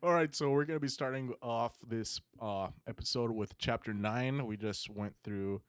All 0.00 0.12
right, 0.12 0.32
so 0.32 0.50
we're 0.50 0.64
gonna 0.64 0.78
be 0.78 0.86
starting 0.88 1.34
off 1.42 1.72
this 1.84 2.20
uh, 2.40 2.68
episode 2.86 3.32
with 3.32 3.58
chapter 3.58 3.92
nine. 3.92 4.46
We 4.46 4.56
just 4.56 4.88
went 4.88 5.14
through 5.24 5.60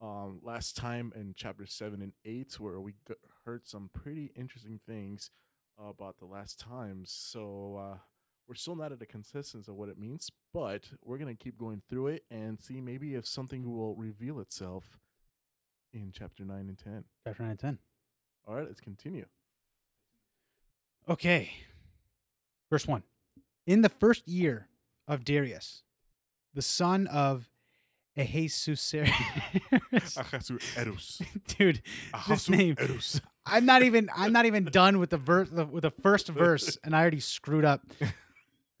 um, 0.00 0.40
last 0.42 0.74
time 0.74 1.12
in 1.14 1.34
chapter 1.36 1.66
seven 1.66 2.00
and 2.00 2.12
eight, 2.24 2.58
where 2.58 2.80
we 2.80 2.92
g- 3.06 3.14
heard 3.44 3.66
some 3.66 3.90
pretty 3.92 4.32
interesting 4.36 4.80
things 4.86 5.30
about 5.78 6.18
the 6.18 6.24
last 6.24 6.58
times. 6.58 7.12
So 7.14 7.76
uh, 7.76 7.98
we're 8.48 8.54
still 8.54 8.74
not 8.74 8.92
at 8.92 9.02
a 9.02 9.06
consensus 9.06 9.68
of 9.68 9.74
what 9.74 9.90
it 9.90 9.98
means, 9.98 10.30
but 10.54 10.84
we're 11.04 11.18
gonna 11.18 11.34
keep 11.34 11.58
going 11.58 11.82
through 11.90 12.06
it 12.06 12.24
and 12.30 12.58
see 12.62 12.80
maybe 12.80 13.14
if 13.14 13.26
something 13.26 13.70
will 13.70 13.94
reveal 13.96 14.40
itself 14.40 14.98
in 15.92 16.10
chapter 16.10 16.42
nine 16.42 16.68
and 16.68 16.78
ten. 16.78 17.04
Chapter 17.24 17.42
9 17.42 17.50
and 17.50 17.58
10. 17.60 17.78
All 18.48 18.54
right, 18.54 18.66
let's 18.66 18.80
continue. 18.80 19.26
Okay. 21.06 21.50
Verse 22.70 22.86
1. 22.86 23.02
In 23.66 23.82
the 23.82 23.88
first 23.88 24.28
year 24.28 24.68
of 25.08 25.24
Darius, 25.24 25.82
the 26.54 26.62
son 26.62 27.06
of 27.06 27.48
Ahasuerus. 28.16 28.92
Ahasu 28.92 30.58
Erus. 30.76 31.22
Dude, 31.58 31.82
this 32.28 32.48
name. 32.48 32.76
I'm 33.46 33.66
not 33.66 33.82
even 33.82 34.08
I'm 34.14 34.32
not 34.32 34.46
even 34.46 34.64
done 34.64 34.98
with 34.98 35.10
the 35.10 35.18
verse 35.18 35.50
with 35.50 35.82
the 35.82 35.90
first 35.90 36.28
verse 36.28 36.78
and 36.84 36.94
I 36.94 37.00
already 37.00 37.20
screwed 37.20 37.64
up. 37.64 37.82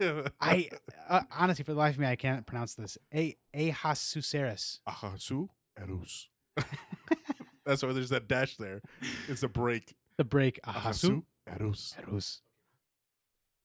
I 0.40 0.70
uh, 1.08 1.20
honestly 1.36 1.64
for 1.64 1.72
the 1.72 1.78
life 1.78 1.94
of 1.94 2.00
me 2.00 2.06
I 2.06 2.16
can't 2.16 2.46
pronounce 2.46 2.74
this. 2.74 2.96
A 3.12 3.36
Ahasuerus. 3.54 4.80
Ahasu 4.88 5.48
Erus. 5.80 6.26
That's 7.66 7.82
why 7.82 7.92
there's 7.92 8.10
that 8.10 8.28
dash 8.28 8.56
there. 8.56 8.82
It's 9.28 9.42
a 9.42 9.48
break. 9.48 9.94
The 10.16 10.24
break 10.24 10.60
Ahasu 10.62 11.24
Erus. 11.48 11.96
Erus. 12.02 12.40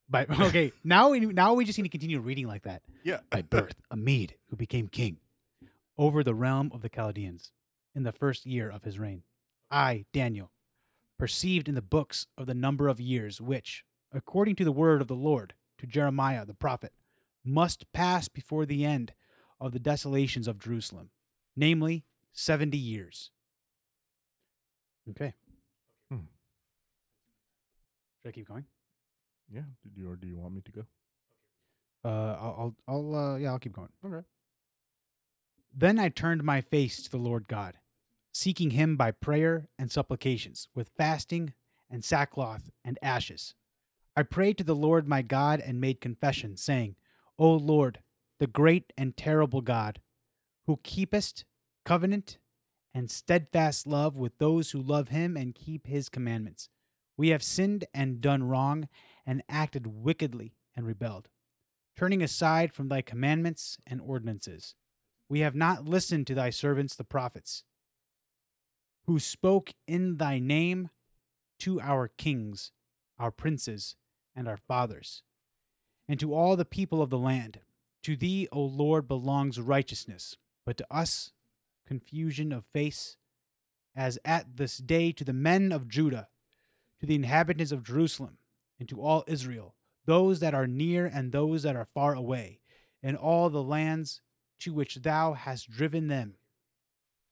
But 0.09 0.29
okay, 0.39 0.71
now 0.83 1.09
we 1.09 1.19
now 1.19 1.53
we 1.53 1.65
just 1.65 1.77
need 1.77 1.83
to 1.83 1.89
continue 1.89 2.19
reading 2.19 2.47
like 2.47 2.63
that. 2.63 2.81
Yeah. 3.03 3.19
by 3.29 3.41
birth 3.41 3.75
a 3.91 3.95
Mede 3.95 4.35
who 4.49 4.55
became 4.55 4.87
king 4.87 5.17
over 5.97 6.23
the 6.23 6.33
realm 6.33 6.71
of 6.73 6.81
the 6.81 6.89
Chaldeans 6.89 7.51
in 7.95 8.03
the 8.03 8.11
first 8.11 8.45
year 8.45 8.69
of 8.69 8.83
his 8.83 8.97
reign. 8.97 9.23
I, 9.69 10.05
Daniel, 10.13 10.51
perceived 11.17 11.67
in 11.67 11.75
the 11.75 11.81
books 11.81 12.27
of 12.37 12.47
the 12.47 12.53
number 12.53 12.87
of 12.87 12.99
years 12.99 13.39
which, 13.41 13.83
according 14.11 14.55
to 14.55 14.63
the 14.63 14.71
word 14.71 15.01
of 15.01 15.07
the 15.07 15.15
Lord 15.15 15.53
to 15.77 15.85
Jeremiah 15.85 16.45
the 16.45 16.53
prophet, 16.53 16.93
must 17.43 17.91
pass 17.93 18.27
before 18.27 18.65
the 18.65 18.85
end 18.85 19.13
of 19.59 19.71
the 19.71 19.79
desolations 19.79 20.47
of 20.47 20.59
Jerusalem, 20.59 21.09
namely 21.55 22.05
70 22.31 22.77
years. 22.77 23.31
Okay. 25.09 25.33
Hmm. 26.09 26.27
Should 28.21 28.29
I 28.29 28.31
keep 28.31 28.47
going? 28.47 28.65
Yeah. 29.53 29.61
Did 29.83 29.97
you 29.97 30.09
or 30.11 30.15
do 30.15 30.27
you 30.27 30.37
want 30.37 30.53
me 30.53 30.61
to 30.61 30.71
go? 30.71 30.85
Uh, 32.05 32.07
I'll, 32.39 32.75
I'll, 32.87 33.13
I'll 33.13 33.15
uh, 33.15 33.37
yeah, 33.37 33.51
I'll 33.51 33.59
keep 33.59 33.73
going. 33.73 33.89
Okay. 34.05 34.25
Then 35.75 35.99
I 35.99 36.09
turned 36.09 36.43
my 36.43 36.61
face 36.61 37.03
to 37.03 37.11
the 37.11 37.17
Lord 37.17 37.47
God, 37.47 37.75
seeking 38.31 38.71
him 38.71 38.95
by 38.95 39.11
prayer 39.11 39.67
and 39.77 39.91
supplications, 39.91 40.67
with 40.73 40.91
fasting 40.97 41.53
and 41.89 42.03
sackcloth 42.03 42.71
and 42.83 42.97
ashes. 43.01 43.55
I 44.15 44.23
prayed 44.23 44.57
to 44.57 44.63
the 44.63 44.75
Lord 44.75 45.07
my 45.07 45.21
God 45.21 45.59
and 45.59 45.79
made 45.79 46.01
confession, 46.01 46.57
saying, 46.57 46.95
O 47.37 47.53
Lord, 47.53 47.99
the 48.39 48.47
great 48.47 48.91
and 48.97 49.15
terrible 49.15 49.61
God, 49.61 49.99
who 50.65 50.79
keepest 50.83 51.45
covenant 51.85 52.37
and 52.93 53.09
steadfast 53.09 53.85
love 53.87 54.17
with 54.17 54.37
those 54.37 54.71
who 54.71 54.81
love 54.81 55.09
him 55.09 55.37
and 55.37 55.55
keep 55.55 55.87
his 55.87 56.09
commandments. 56.09 56.69
We 57.17 57.29
have 57.29 57.43
sinned 57.43 57.85
and 57.93 58.21
done 58.21 58.43
wrong 58.43 58.87
and 59.25 59.43
acted 59.49 59.87
wickedly 59.87 60.55
and 60.75 60.85
rebelled, 60.85 61.27
turning 61.95 62.21
aside 62.21 62.73
from 62.73 62.89
thy 62.89 63.01
commandments 63.01 63.77
and 63.85 64.01
ordinances. 64.01 64.75
We 65.27 65.39
have 65.41 65.55
not 65.55 65.85
listened 65.85 66.27
to 66.27 66.35
thy 66.35 66.49
servants 66.49 66.95
the 66.95 67.03
prophets, 67.03 67.63
who 69.05 69.19
spoke 69.19 69.73
in 69.87 70.17
thy 70.17 70.39
name 70.39 70.89
to 71.59 71.81
our 71.81 72.07
kings, 72.07 72.71
our 73.17 73.31
princes, 73.31 73.95
and 74.35 74.47
our 74.47 74.57
fathers, 74.57 75.23
and 76.07 76.19
to 76.19 76.33
all 76.33 76.55
the 76.55 76.65
people 76.65 77.01
of 77.01 77.09
the 77.09 77.17
land. 77.17 77.59
To 78.03 78.15
thee, 78.15 78.47
O 78.51 78.61
Lord, 78.61 79.07
belongs 79.07 79.59
righteousness, 79.59 80.37
but 80.65 80.77
to 80.77 80.87
us 80.89 81.33
confusion 81.85 82.53
of 82.53 82.65
face, 82.65 83.17
as 83.95 84.17
at 84.23 84.57
this 84.57 84.77
day 84.77 85.11
to 85.11 85.23
the 85.23 85.33
men 85.33 85.71
of 85.71 85.89
Judah, 85.89 86.29
to 86.99 87.05
the 87.05 87.15
inhabitants 87.15 87.71
of 87.71 87.83
Jerusalem, 87.83 88.37
and 88.79 88.87
to 88.89 89.01
all 89.01 89.23
Israel, 89.27 89.75
those 90.05 90.39
that 90.39 90.53
are 90.53 90.67
near 90.67 91.05
and 91.05 91.31
those 91.31 91.63
that 91.63 91.75
are 91.75 91.87
far 91.93 92.13
away, 92.15 92.61
in 93.03 93.15
all 93.15 93.49
the 93.49 93.63
lands 93.63 94.21
to 94.59 94.73
which 94.73 94.95
thou 94.95 95.33
hast 95.33 95.69
driven 95.69 96.07
them, 96.07 96.35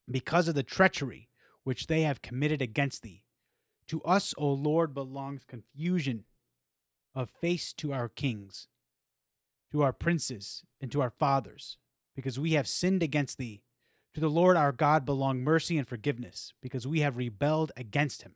because 0.10 0.48
of 0.48 0.56
the 0.56 0.64
treachery 0.64 1.30
which 1.64 1.88
they 1.88 2.02
have 2.02 2.22
committed 2.22 2.62
against 2.62 3.02
thee. 3.02 3.24
To 3.88 4.02
us, 4.04 4.34
O 4.38 4.48
Lord, 4.52 4.94
belongs 4.94 5.44
confusion 5.46 6.26
of 7.16 7.30
face 7.30 7.74
to 7.74 7.94
our 7.94 8.10
kings, 8.10 8.68
to 9.72 9.82
our 9.82 9.94
princes, 9.94 10.64
and 10.80 10.92
to 10.92 11.02
our 11.02 11.10
fathers, 11.10 11.78
because 12.16 12.40
we 12.40 12.54
have 12.54 12.68
sinned 12.68 13.04
against 13.04 13.38
thee. 13.38 13.64
To 14.14 14.22
the 14.22 14.30
Lord 14.30 14.58
our 14.58 14.72
God 14.72 15.06
belong 15.06 15.42
mercy 15.42 15.78
and 15.78 15.88
forgiveness, 15.88 16.54
because 16.62 16.88
we 16.88 17.02
have 17.02 17.18
rebelled 17.18 17.72
against 17.78 18.24
him, 18.24 18.36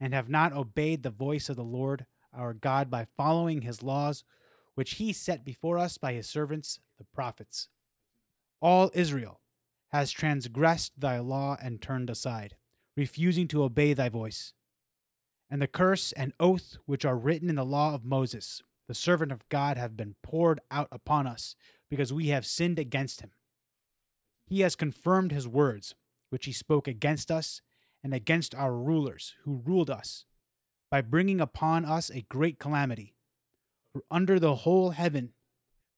and 0.00 0.12
have 0.12 0.28
not 0.28 0.52
obeyed 0.52 1.02
the 1.02 1.10
voice 1.10 1.48
of 1.48 1.56
the 1.56 1.64
Lord 1.64 2.06
our 2.32 2.52
God 2.52 2.90
by 2.90 3.06
following 3.16 3.62
his 3.62 3.82
laws, 3.82 4.24
which 4.74 4.94
he 4.94 5.12
set 5.12 5.44
before 5.44 5.78
us 5.78 5.96
by 5.96 6.12
his 6.12 6.28
servants 6.28 6.80
the 6.98 7.04
prophets. 7.04 7.68
All 8.60 8.90
Israel 8.94 9.40
has 9.88 10.10
transgressed 10.10 11.00
thy 11.00 11.18
law 11.18 11.56
and 11.62 11.80
turned 11.80 12.10
aside, 12.10 12.56
refusing 12.96 13.48
to 13.48 13.62
obey 13.62 13.94
thy 13.94 14.08
voice. 14.08 14.52
And 15.48 15.62
the 15.62 15.68
curse 15.68 16.12
and 16.12 16.32
oath 16.40 16.76
which 16.86 17.04
are 17.04 17.16
written 17.16 17.48
in 17.48 17.56
the 17.56 17.64
law 17.64 17.94
of 17.94 18.04
Moses, 18.04 18.62
the 18.88 18.94
servant 18.94 19.32
of 19.32 19.48
God, 19.48 19.76
have 19.76 19.96
been 19.96 20.16
poured 20.22 20.60
out 20.70 20.88
upon 20.90 21.26
us, 21.26 21.54
because 21.88 22.12
we 22.12 22.28
have 22.28 22.44
sinned 22.44 22.78
against 22.78 23.20
him. 23.20 23.30
He 24.46 24.60
has 24.60 24.76
confirmed 24.76 25.32
his 25.32 25.46
words, 25.46 25.94
which 26.30 26.46
he 26.46 26.52
spoke 26.52 26.88
against 26.88 27.30
us 27.30 27.62
and 28.06 28.14
against 28.14 28.54
our 28.54 28.72
rulers 28.72 29.34
who 29.42 29.62
ruled 29.64 29.90
us, 29.90 30.26
by 30.92 31.00
bringing 31.00 31.40
upon 31.40 31.84
us 31.84 32.08
a 32.08 32.24
great 32.28 32.60
calamity. 32.60 33.16
For 33.92 34.04
under 34.12 34.38
the 34.38 34.54
whole 34.54 34.90
heaven 34.90 35.32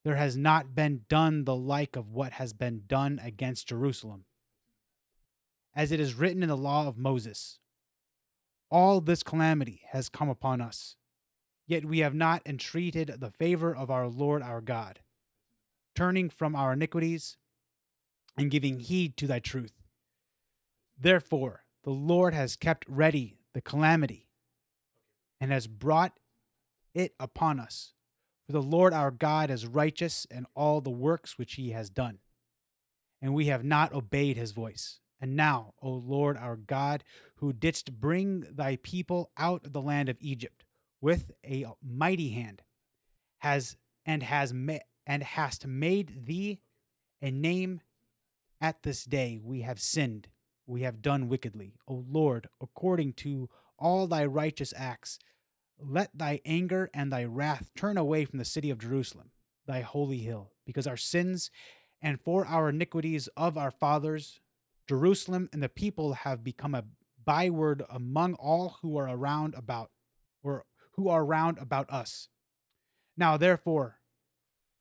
there 0.06 0.16
has 0.16 0.34
not 0.34 0.74
been 0.74 1.02
done 1.10 1.44
the 1.44 1.54
like 1.54 1.96
of 1.96 2.10
what 2.10 2.32
has 2.32 2.54
been 2.54 2.84
done 2.86 3.20
against 3.22 3.68
Jerusalem. 3.68 4.24
As 5.76 5.92
it 5.92 6.00
is 6.00 6.14
written 6.14 6.42
in 6.42 6.48
the 6.48 6.56
law 6.56 6.88
of 6.88 6.96
Moses, 6.96 7.58
all 8.70 9.02
this 9.02 9.22
calamity 9.22 9.82
has 9.90 10.08
come 10.08 10.30
upon 10.30 10.62
us, 10.62 10.96
yet 11.66 11.84
we 11.84 11.98
have 11.98 12.14
not 12.14 12.40
entreated 12.46 13.16
the 13.18 13.32
favor 13.32 13.76
of 13.76 13.90
our 13.90 14.08
Lord 14.08 14.40
our 14.42 14.62
God, 14.62 15.00
turning 15.94 16.30
from 16.30 16.56
our 16.56 16.72
iniquities 16.72 17.36
and 18.34 18.50
giving 18.50 18.80
heed 18.80 19.18
to 19.18 19.26
thy 19.26 19.40
truth. 19.40 19.74
Therefore, 20.98 21.64
the 21.84 21.90
Lord 21.90 22.34
has 22.34 22.56
kept 22.56 22.84
ready 22.88 23.38
the 23.54 23.60
calamity 23.60 24.28
and 25.40 25.50
has 25.50 25.66
brought 25.66 26.18
it 26.94 27.14
upon 27.18 27.60
us. 27.60 27.92
For 28.46 28.52
the 28.52 28.62
Lord 28.62 28.92
our 28.92 29.10
God 29.10 29.50
is 29.50 29.66
righteous 29.66 30.26
in 30.30 30.46
all 30.54 30.80
the 30.80 30.90
works 30.90 31.38
which 31.38 31.54
he 31.54 31.70
has 31.70 31.90
done. 31.90 32.18
And 33.20 33.34
we 33.34 33.46
have 33.46 33.64
not 33.64 33.92
obeyed 33.92 34.36
his 34.36 34.52
voice. 34.52 35.00
And 35.20 35.34
now, 35.34 35.74
O 35.82 35.90
Lord 35.90 36.36
our 36.36 36.56
God, 36.56 37.02
who 37.36 37.52
didst 37.52 38.00
bring 38.00 38.46
thy 38.50 38.76
people 38.76 39.30
out 39.36 39.66
of 39.66 39.72
the 39.72 39.82
land 39.82 40.08
of 40.08 40.16
Egypt 40.20 40.64
with 41.00 41.32
a 41.44 41.66
mighty 41.82 42.30
hand, 42.30 42.62
has 43.38 43.76
and 44.06 44.22
has 44.22 44.52
ma- 44.52 44.78
and 45.06 45.22
hast 45.22 45.66
made 45.66 46.26
thee 46.26 46.60
a 47.20 47.30
name 47.30 47.80
at 48.60 48.82
this 48.82 49.04
day 49.04 49.38
we 49.42 49.60
have 49.62 49.80
sinned, 49.80 50.28
we 50.68 50.82
have 50.82 51.02
done 51.02 51.28
wickedly. 51.28 51.74
O 51.88 52.04
Lord, 52.08 52.48
according 52.60 53.14
to 53.14 53.48
all 53.78 54.06
thy 54.06 54.24
righteous 54.24 54.74
acts, 54.76 55.18
let 55.80 56.10
thy 56.16 56.40
anger 56.44 56.90
and 56.92 57.10
thy 57.10 57.24
wrath 57.24 57.70
turn 57.74 57.96
away 57.96 58.24
from 58.24 58.38
the 58.38 58.44
city 58.44 58.70
of 58.70 58.78
Jerusalem, 58.78 59.30
thy 59.66 59.80
holy 59.80 60.18
hill, 60.18 60.52
because 60.66 60.86
our 60.86 60.96
sins 60.96 61.50
and 62.02 62.20
for 62.20 62.46
our 62.46 62.68
iniquities 62.68 63.28
of 63.36 63.56
our 63.56 63.70
fathers, 63.70 64.40
Jerusalem 64.88 65.48
and 65.52 65.62
the 65.62 65.68
people 65.68 66.12
have 66.12 66.44
become 66.44 66.74
a 66.74 66.84
byword 67.24 67.82
among 67.90 68.34
all 68.34 68.76
who 68.82 68.96
are 68.96 69.08
around 69.08 69.54
about, 69.54 69.90
or 70.42 70.64
who 70.92 71.08
are 71.08 71.24
round 71.24 71.58
about 71.58 71.88
us. 71.90 72.28
Now, 73.16 73.36
therefore, 73.36 74.00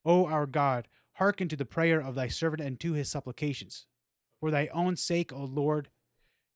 O 0.06 0.26
our 0.26 0.46
God, 0.46 0.88
hearken 1.14 1.48
to 1.50 1.56
the 1.56 1.66
prayer 1.66 2.00
of 2.00 2.16
thy 2.16 2.28
servant 2.28 2.62
and 2.62 2.80
to 2.80 2.94
his 2.94 3.10
supplications. 3.10 3.86
For 4.40 4.52
thy 4.52 4.68
own 4.68 4.96
sake, 4.96 5.34
O 5.34 5.44
Lord, 5.44 5.90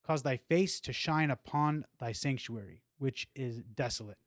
cause 0.05 0.23
thy 0.23 0.37
face 0.37 0.79
to 0.81 0.93
shine 0.93 1.31
upon 1.31 1.85
thy 1.99 2.11
sanctuary, 2.11 2.83
which 2.97 3.27
is 3.35 3.63
desolate. 3.75 4.17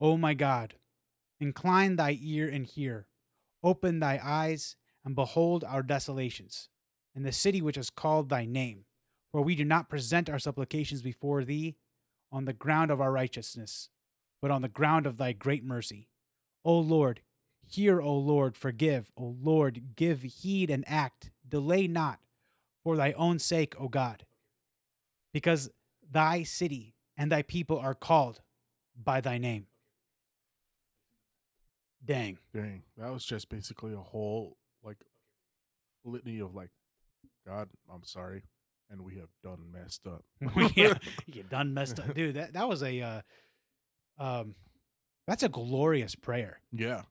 O 0.00 0.16
my 0.16 0.34
God, 0.34 0.74
Incline 1.38 1.96
thy 1.96 2.18
ear 2.20 2.48
and 2.48 2.66
hear. 2.66 3.06
Open 3.62 4.00
thy 4.00 4.20
eyes 4.22 4.76
and 5.04 5.14
behold 5.14 5.64
our 5.64 5.82
desolations, 5.82 6.68
and 7.14 7.24
the 7.24 7.32
city 7.32 7.60
which 7.60 7.76
is 7.76 7.90
called 7.90 8.28
thy 8.28 8.44
name. 8.44 8.84
For 9.30 9.42
we 9.42 9.54
do 9.54 9.64
not 9.64 9.88
present 9.88 10.30
our 10.30 10.38
supplications 10.38 11.02
before 11.02 11.44
thee 11.44 11.76
on 12.32 12.44
the 12.44 12.52
ground 12.52 12.90
of 12.90 13.00
our 13.00 13.12
righteousness, 13.12 13.90
but 14.40 14.50
on 14.50 14.62
the 14.62 14.68
ground 14.68 15.06
of 15.06 15.18
thy 15.18 15.32
great 15.32 15.64
mercy. 15.64 16.08
O 16.64 16.78
Lord, 16.78 17.20
hear, 17.68 18.00
O 18.00 18.14
Lord, 18.16 18.56
forgive. 18.56 19.10
O 19.16 19.36
Lord, 19.40 19.96
give 19.96 20.22
heed 20.22 20.70
and 20.70 20.84
act. 20.86 21.30
Delay 21.48 21.86
not 21.86 22.20
for 22.82 22.96
thy 22.96 23.12
own 23.12 23.38
sake, 23.38 23.74
O 23.80 23.88
God, 23.88 24.24
because 25.32 25.70
thy 26.10 26.42
city 26.42 26.94
and 27.16 27.30
thy 27.30 27.42
people 27.42 27.78
are 27.78 27.94
called 27.94 28.40
by 28.96 29.20
thy 29.20 29.38
name. 29.38 29.66
Dang. 32.04 32.38
Dang, 32.54 32.82
that 32.96 33.12
was 33.12 33.24
just 33.24 33.48
basically 33.48 33.92
a 33.92 33.98
whole 33.98 34.56
like 34.84 34.98
litany 36.04 36.38
of 36.40 36.54
like, 36.54 36.70
God, 37.46 37.68
I'm 37.92 38.04
sorry, 38.04 38.44
and 38.90 39.02
we 39.02 39.16
have 39.16 39.30
done 39.42 39.72
messed 39.72 40.06
up. 40.06 40.24
yeah, 40.76 40.94
you 41.26 41.42
done 41.42 41.74
messed 41.74 41.98
up, 41.98 42.14
dude. 42.14 42.36
That 42.36 42.52
that 42.52 42.68
was 42.68 42.82
a, 42.82 43.00
uh, 43.00 43.20
um, 44.18 44.54
that's 45.26 45.42
a 45.42 45.48
glorious 45.48 46.14
prayer. 46.14 46.60
yeah. 46.72 47.02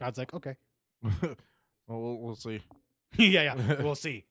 God's 0.00 0.18
like, 0.18 0.34
okay, 0.34 0.56
well, 1.02 1.36
we'll, 1.88 2.18
we'll 2.18 2.36
see. 2.36 2.60
yeah, 3.16 3.54
yeah, 3.54 3.74
we'll 3.82 3.94
see. 3.94 4.24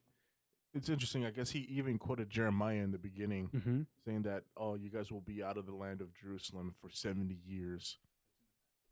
It's 0.73 0.89
interesting. 0.89 1.25
I 1.25 1.31
guess 1.31 1.51
he 1.51 1.59
even 1.71 1.97
quoted 1.97 2.29
Jeremiah 2.29 2.83
in 2.83 2.91
the 2.91 2.97
beginning, 2.97 3.49
Mm-hmm. 3.55 3.81
saying 4.05 4.23
that, 4.23 4.43
"Oh, 4.57 4.75
you 4.75 4.89
guys 4.89 5.11
will 5.11 5.21
be 5.21 5.41
out 5.41 5.57
of 5.57 5.65
the 5.65 5.73
land 5.73 6.01
of 6.01 6.13
Jerusalem 6.13 6.75
for 6.81 6.89
seventy 6.89 7.39
years." 7.45 7.97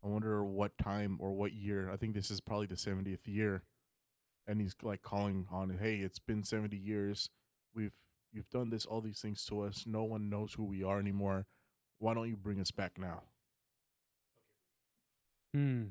I 0.02 0.08
wonder 0.08 0.42
what 0.44 0.76
time 0.78 1.18
or 1.20 1.32
what 1.32 1.52
year. 1.52 1.90
I 1.92 1.96
think 1.96 2.14
this 2.14 2.30
is 2.30 2.40
probably 2.40 2.66
the 2.66 2.76
seventieth 2.76 3.26
year, 3.28 3.62
and 4.46 4.60
he's 4.60 4.74
like 4.82 5.02
calling 5.02 5.46
on, 5.50 5.70
it, 5.70 5.78
"Hey, 5.80 5.96
it's 5.96 6.18
been 6.18 6.42
seventy 6.42 6.78
years. 6.78 7.28
We've 7.74 7.92
you've 8.32 8.48
done 8.50 8.70
this, 8.70 8.86
all 8.86 9.00
these 9.02 9.20
things 9.20 9.44
to 9.46 9.60
us. 9.60 9.84
No 9.86 10.04
one 10.04 10.28
knows 10.30 10.54
who 10.54 10.64
we 10.64 10.82
are 10.82 10.98
anymore. 10.98 11.46
Why 11.98 12.14
don't 12.14 12.28
you 12.30 12.36
bring 12.36 12.60
us 12.60 12.70
back 12.70 12.98
now?" 12.98 13.22
Hmm. 15.52 15.82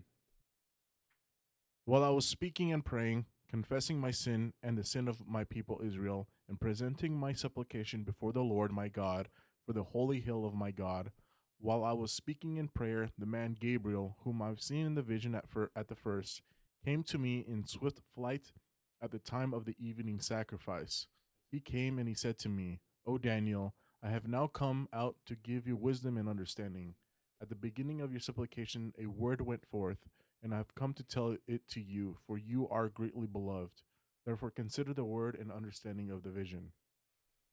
While 1.86 2.06
I 2.06 2.10
was 2.12 2.26
speaking 2.26 2.72
and 2.72 2.86
praying, 2.86 3.26
confessing 3.50 4.00
my 4.00 4.12
sin 4.12 4.54
and 4.64 4.78
the 4.78 4.86
sin 4.86 5.10
of 5.10 5.28
my 5.28 5.44
people 5.44 5.82
Israel, 5.84 6.30
and 6.48 6.58
presenting 6.58 7.14
my 7.14 7.34
supplication 7.34 8.04
before 8.04 8.32
the 8.32 8.42
Lord 8.42 8.72
my 8.72 8.88
God 8.88 9.28
for 9.66 9.74
the 9.74 9.84
holy 9.84 10.22
hill 10.22 10.46
of 10.46 10.54
my 10.54 10.72
God, 10.72 11.12
while 11.60 11.84
I 11.84 11.92
was 11.92 12.14
speaking 12.14 12.56
in 12.56 12.70
prayer, 12.70 13.10
the 13.18 13.26
man 13.26 13.58
Gabriel, 13.60 14.16
whom 14.24 14.42
I've 14.42 14.62
seen 14.62 14.86
in 14.86 14.96
the 14.96 15.02
vision 15.02 15.36
at, 15.36 15.50
fir- 15.50 15.72
at 15.76 15.90
the 15.90 15.96
first, 15.96 16.42
came 16.86 17.04
to 17.04 17.18
me 17.18 17.44
in 17.46 17.68
swift 17.68 18.00
flight 18.16 18.54
at 19.02 19.12
the 19.12 19.20
time 19.20 19.54
of 19.54 19.66
the 19.66 19.76
evening 19.78 20.22
sacrifice. 20.22 21.08
He 21.52 21.60
came 21.60 22.00
and 22.00 22.08
he 22.08 22.16
said 22.16 22.38
to 22.40 22.50
me, 22.50 22.80
O 23.06 23.18
Daniel, 23.18 23.74
I 24.02 24.10
have 24.10 24.28
now 24.28 24.48
come 24.48 24.88
out 24.94 25.18
to 25.26 25.36
give 25.36 25.68
you 25.68 25.76
wisdom 25.76 26.18
and 26.18 26.30
understanding. 26.30 26.96
At 27.42 27.50
the 27.50 27.56
beginning 27.56 28.00
of 28.00 28.12
your 28.12 28.22
supplication, 28.22 28.94
a 28.98 29.08
word 29.08 29.42
went 29.42 29.66
forth 29.66 30.08
and 30.44 30.54
I 30.54 30.58
have 30.58 30.76
come 30.76 30.94
to 30.96 31.04
tell 31.04 31.38
it 31.48 31.68
to 31.70 31.82
you, 31.82 32.18
for 32.28 32.38
you 32.38 32.68
are 32.70 32.90
greatly 32.90 33.28
beloved. 33.28 33.82
Therefore, 34.26 34.52
consider 34.52 34.94
the 34.94 35.06
word 35.06 35.38
and 35.40 35.52
understanding 35.52 36.12
of 36.12 36.24
the 36.24 36.30
vision. 36.30 36.74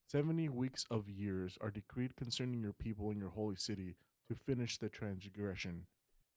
Seventy 0.08 0.48
weeks 0.48 0.84
of 0.90 1.08
years 1.08 1.56
are 1.60 1.70
decreed 1.70 2.16
concerning 2.16 2.60
your 2.60 2.72
people 2.72 3.10
and 3.10 3.20
your 3.20 3.31
holy 3.31 3.54
city 3.56 3.96
to 4.28 4.34
finish 4.34 4.76
the 4.76 4.88
transgression, 4.88 5.87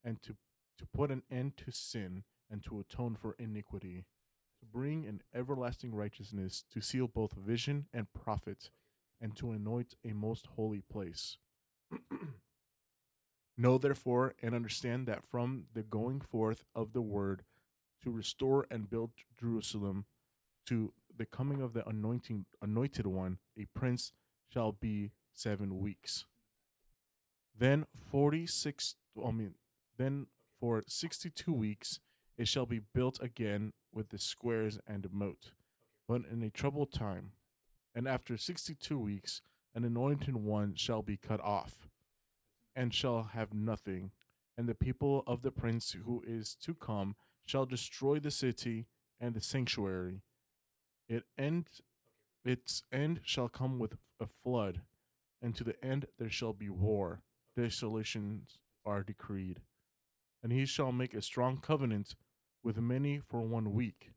and 0.03 0.21
to, 0.21 0.35
to 0.77 0.85
put 0.94 1.11
an 1.11 1.23
end 1.31 1.57
to 1.57 1.71
sin, 1.71 2.23
and 2.51 2.63
to 2.63 2.79
atone 2.79 3.15
for 3.19 3.35
iniquity, 3.39 4.06
to 4.59 4.65
bring 4.65 5.06
an 5.06 5.21
everlasting 5.33 5.94
righteousness, 5.94 6.63
to 6.71 6.81
seal 6.81 7.07
both 7.07 7.33
vision 7.33 7.88
and 7.94 8.13
prophet, 8.13 8.69
and 9.19 9.35
to 9.35 9.51
anoint 9.51 9.95
a 10.06 10.13
most 10.13 10.47
holy 10.56 10.81
place. 10.81 11.38
Know 13.55 13.77
therefore 13.77 14.33
and 14.41 14.55
understand 14.55 15.07
that 15.07 15.23
from 15.29 15.65
the 15.73 15.83
going 15.83 16.21
forth 16.21 16.63
of 16.73 16.94
the 16.94 17.01
word 17.01 17.44
to 18.03 18.09
restore 18.09 18.65
and 18.71 18.89
build 18.89 19.11
Jerusalem 19.39 20.05
to 20.65 20.91
the 21.15 21.25
coming 21.25 21.61
of 21.61 21.73
the 21.73 21.88
anointing 21.88 22.45
anointed 22.61 23.05
one, 23.05 23.38
a 23.57 23.65
prince 23.77 24.11
shall 24.51 24.71
be 24.71 25.11
seven 25.33 25.79
weeks. 25.79 26.25
Then 27.57 27.85
forty 28.11 28.47
six 28.47 28.95
I 29.23 29.31
mean 29.31 29.53
then 29.97 30.27
for 30.59 30.83
sixty 30.88 31.29
two 31.29 31.53
weeks 31.53 31.99
it 32.38 32.47
shall 32.47 32.65
be 32.65 32.79
built 32.79 33.21
again 33.21 33.73
with 33.94 34.09
the 34.09 34.17
squares 34.17 34.79
and 34.88 35.07
moat, 35.11 35.51
but 36.07 36.23
in 36.31 36.41
a 36.41 36.49
troubled 36.49 36.91
time. 36.91 37.33
And 37.94 38.07
after 38.07 38.35
sixty 38.35 38.73
two 38.73 38.97
weeks 38.97 39.41
an 39.75 39.83
anointed 39.83 40.35
one 40.35 40.73
shall 40.75 41.03
be 41.03 41.17
cut 41.17 41.39
off 41.41 41.88
and 42.75 42.93
shall 42.93 43.23
have 43.33 43.53
nothing, 43.53 44.11
and 44.57 44.67
the 44.67 44.75
people 44.75 45.23
of 45.27 45.41
the 45.41 45.51
prince 45.51 45.95
who 46.05 46.23
is 46.25 46.55
to 46.55 46.73
come 46.73 47.15
shall 47.45 47.65
destroy 47.65 48.19
the 48.19 48.31
city 48.31 48.87
and 49.19 49.33
the 49.33 49.41
sanctuary. 49.41 50.21
It 51.07 51.23
end 51.37 51.65
its 52.45 52.83
end 52.91 53.21
shall 53.23 53.47
come 53.47 53.79
with 53.79 53.95
a 54.19 54.27
flood, 54.27 54.81
and 55.41 55.55
to 55.55 55.63
the 55.63 55.81
end 55.83 56.07
there 56.17 56.29
shall 56.29 56.53
be 56.53 56.69
war. 56.69 57.21
Desolations 57.55 58.57
are 58.85 59.03
decreed. 59.03 59.61
And 60.41 60.51
he 60.51 60.65
shall 60.65 60.91
make 60.91 61.13
a 61.13 61.21
strong 61.21 61.57
covenant 61.57 62.15
with 62.63 62.77
many 62.77 63.19
for 63.19 63.41
one 63.41 63.73
week, 63.73 64.11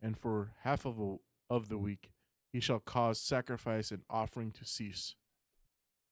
and 0.00 0.16
for 0.16 0.52
half 0.62 0.84
of, 0.84 1.00
a, 1.00 1.16
of 1.50 1.68
the 1.68 1.78
week 1.78 2.10
he 2.52 2.60
shall 2.60 2.78
cause 2.78 3.20
sacrifice 3.20 3.90
and 3.90 4.02
offering 4.08 4.52
to 4.52 4.64
cease 4.64 5.16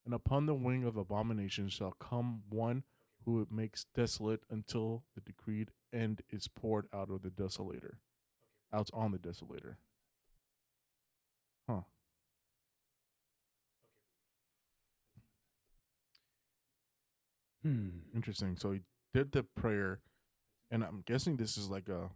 and 0.04 0.14
upon 0.14 0.46
the 0.46 0.54
wing 0.54 0.84
of 0.84 0.96
abomination 0.96 1.68
shall 1.68 1.92
come 1.92 2.42
one 2.48 2.84
who 3.24 3.40
it 3.40 3.52
makes 3.52 3.86
desolate 3.94 4.42
until 4.50 5.04
the 5.14 5.20
decreed 5.20 5.70
end 5.92 6.22
is 6.30 6.48
poured 6.48 6.86
out 6.94 7.10
of 7.10 7.22
the 7.22 7.28
desolator, 7.28 7.96
out 8.72 8.90
on 8.92 9.12
the 9.12 9.18
desolator. 9.18 9.76
Huh. 11.68 11.80
Hmm. 17.62 17.88
Interesting. 18.14 18.56
So 18.56 18.72
he 18.72 18.80
did 19.12 19.32
the 19.32 19.42
prayer, 19.42 20.00
and 20.70 20.82
I'm 20.82 21.02
guessing 21.06 21.36
this 21.36 21.58
is 21.58 21.68
like 21.68 21.88
a 21.88 22.10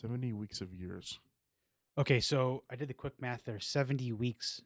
70 0.00 0.32
weeks 0.32 0.60
of 0.60 0.72
years. 0.72 1.18
Okay, 1.98 2.20
so 2.20 2.62
I 2.70 2.76
did 2.76 2.88
the 2.88 2.94
quick 2.94 3.14
math 3.20 3.44
there. 3.44 3.58
70 3.58 4.12
weeks 4.12 4.62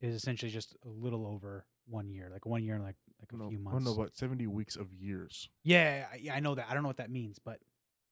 is 0.00 0.14
essentially 0.14 0.50
just 0.50 0.76
a 0.84 0.88
little 0.88 1.26
over 1.26 1.66
one 1.88 2.08
year, 2.08 2.28
like 2.32 2.46
one 2.46 2.62
year 2.62 2.76
and 2.76 2.84
like 2.84 2.94
like 3.20 3.32
a 3.32 3.36
no, 3.36 3.48
few 3.48 3.58
oh, 3.58 3.62
months. 3.70 3.84
no, 3.84 3.94
but 3.96 4.16
70 4.16 4.46
weeks 4.46 4.76
of 4.76 4.92
years. 4.92 5.48
yeah, 5.64 6.06
I- 6.12 6.16
yeah, 6.16 6.34
I 6.34 6.40
know 6.40 6.54
that. 6.54 6.66
I 6.70 6.74
don't 6.74 6.84
know 6.84 6.88
what 6.88 6.98
that 6.98 7.10
means, 7.10 7.40
but 7.44 7.58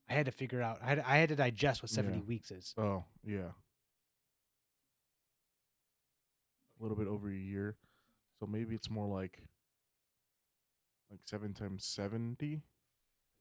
I 0.09 0.15
had 0.15 0.27
to 0.27 0.33
figure 0.33 0.61
out. 0.61 0.81
I 0.83 0.87
had 0.89 0.99
I 1.01 1.19
had 1.19 1.29
to 1.29 1.37
digest 1.37 1.83
what 1.83 1.91
70 1.91 2.19
Yeah. 2.19 2.25
weeks 2.25 2.51
is. 2.51 2.75
Oh, 2.77 3.05
yeah. 3.25 3.53
A 6.79 6.83
little 6.83 6.97
bit 6.97 7.07
over 7.07 7.29
a 7.31 7.35
year. 7.35 7.77
So 8.41 8.47
maybe 8.47 8.75
it's 8.75 8.91
more 8.91 9.07
like 9.07 9.39
like 11.11 11.21
7 11.25 11.55
times 11.55 11.85
70. 11.85 12.63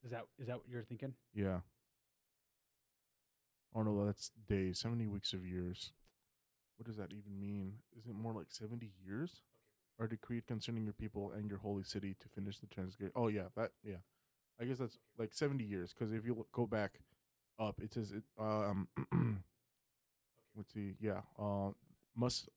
Is 0.04 0.12
that 0.12 0.26
is 0.38 0.48
that 0.48 0.58
what 0.58 0.68
you're 0.70 0.84
thinking? 0.84 1.16
Yeah. 1.34 1.62
Oh 3.76 3.84
no, 3.84 4.06
that's 4.06 4.32
days. 4.48 4.80
70 4.80 5.08
weeks 5.08 5.34
of 5.34 5.46
years. 5.46 5.92
What 6.78 6.88
does 6.88 6.98
that 6.98 7.12
even 7.12 7.40
mean? 7.40 7.76
Is 7.98 8.06
it 8.08 8.16
more 8.16 8.34
like 8.34 8.48
70 8.50 8.92
years? 9.06 9.42
Are 10.00 10.08
decreed 10.08 10.48
concerning 10.48 10.84
your 10.84 10.94
people 10.94 11.32
and 11.36 11.50
your 11.50 11.60
holy 11.60 11.84
city 11.84 12.16
to 12.20 12.28
finish 12.30 12.60
the 12.60 12.68
transgression. 12.68 13.14
Oh 13.16 13.28
yeah, 13.28 13.46
that 13.56 13.72
yeah. 13.84 13.98
I 14.60 14.66
guess 14.66 14.80
that's 14.80 14.98
like 15.18 15.34
70 15.34 15.64
years 15.64 15.94
cuz 15.94 16.12
if 16.12 16.26
you 16.26 16.34
look, 16.34 16.52
go 16.52 16.66
back 16.66 17.00
up 17.60 17.80
it 17.82 17.94
says 17.94 18.12
it 18.12 18.24
um 18.38 18.88
let's 20.56 20.74
see. 20.74 20.96
Yeah. 21.00 21.22
Uh 21.40 21.72
must 22.16 22.50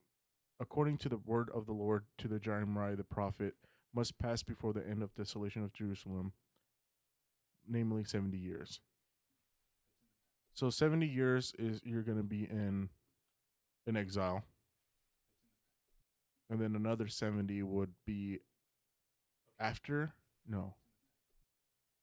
according 0.60 0.98
to 0.98 1.08
the 1.08 1.18
word 1.18 1.50
of 1.54 1.66
the 1.66 1.72
Lord 1.72 2.04
to 2.18 2.28
the 2.28 2.40
Jeremiah 2.40 2.96
the 2.96 3.04
prophet 3.04 3.54
must 3.94 4.18
pass 4.18 4.42
before 4.42 4.72
the 4.72 4.86
end 4.86 5.02
of 5.02 5.14
desolation 5.14 5.62
of 5.64 5.72
Jerusalem 5.72 6.32
namely 7.68 8.04
70 8.04 8.36
years. 8.36 8.80
So 10.58 10.70
70 10.70 11.06
years 11.06 11.54
is 11.56 11.80
you're 11.84 12.02
going 12.02 12.18
to 12.18 12.24
be 12.24 12.42
in 12.42 12.88
in 13.86 13.96
exile. 13.96 14.42
And 16.50 16.60
then 16.60 16.74
another 16.74 17.06
70 17.06 17.62
would 17.62 17.92
be 18.04 18.40
after 19.60 20.14
no. 20.48 20.74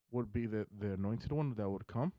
Would 0.10 0.32
be 0.32 0.46
the 0.46 0.68
the 0.72 0.94
anointed 0.94 1.34
one 1.34 1.54
that 1.56 1.70
would 1.70 1.86
come. 1.86 2.14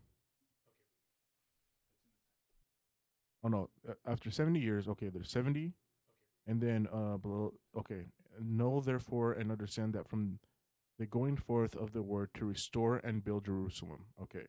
Oh 3.42 3.48
no, 3.48 3.70
after 4.06 4.30
70 4.30 4.60
years, 4.60 4.88
okay, 4.88 5.08
there's 5.08 5.30
70 5.30 5.72
And 6.46 6.60
then, 6.60 6.86
uh, 6.92 7.16
below, 7.16 7.54
okay, 7.78 8.08
know 8.38 8.80
therefore 8.80 9.32
and 9.32 9.50
understand 9.50 9.94
that 9.94 10.06
from 10.06 10.40
the 10.98 11.06
going 11.06 11.38
forth 11.38 11.74
of 11.74 11.92
the 11.92 12.02
word 12.02 12.28
to 12.34 12.44
restore 12.44 12.98
and 12.98 13.24
build 13.24 13.46
Jerusalem. 13.46 14.08
Okay. 14.20 14.44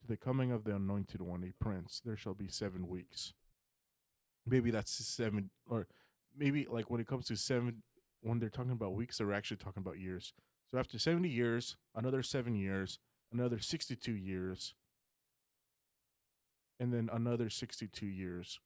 To 0.00 0.06
the 0.06 0.16
coming 0.16 0.50
of 0.50 0.64
the 0.64 0.74
anointed 0.74 1.20
one, 1.20 1.44
a 1.44 1.52
prince, 1.62 2.00
there 2.04 2.16
shall 2.16 2.34
be 2.34 2.48
seven 2.48 2.88
weeks. 2.88 3.34
Maybe 4.46 4.70
that's 4.70 4.92
seven, 4.92 5.50
or 5.68 5.86
maybe 6.36 6.66
like 6.70 6.90
when 6.90 7.00
it 7.00 7.06
comes 7.06 7.26
to 7.26 7.36
seven, 7.36 7.82
when 8.22 8.38
they're 8.38 8.48
talking 8.48 8.72
about 8.72 8.94
weeks, 8.94 9.18
they're 9.18 9.32
actually 9.32 9.58
talking 9.58 9.82
about 9.82 9.98
years. 9.98 10.32
So 10.70 10.78
after 10.78 10.98
70 10.98 11.28
years, 11.28 11.76
another 11.94 12.22
seven 12.22 12.54
years, 12.54 12.98
another 13.32 13.58
62 13.58 14.12
years, 14.12 14.74
and 16.78 16.94
then 16.94 17.10
another 17.12 17.50
62 17.50 18.06
years. 18.06 18.58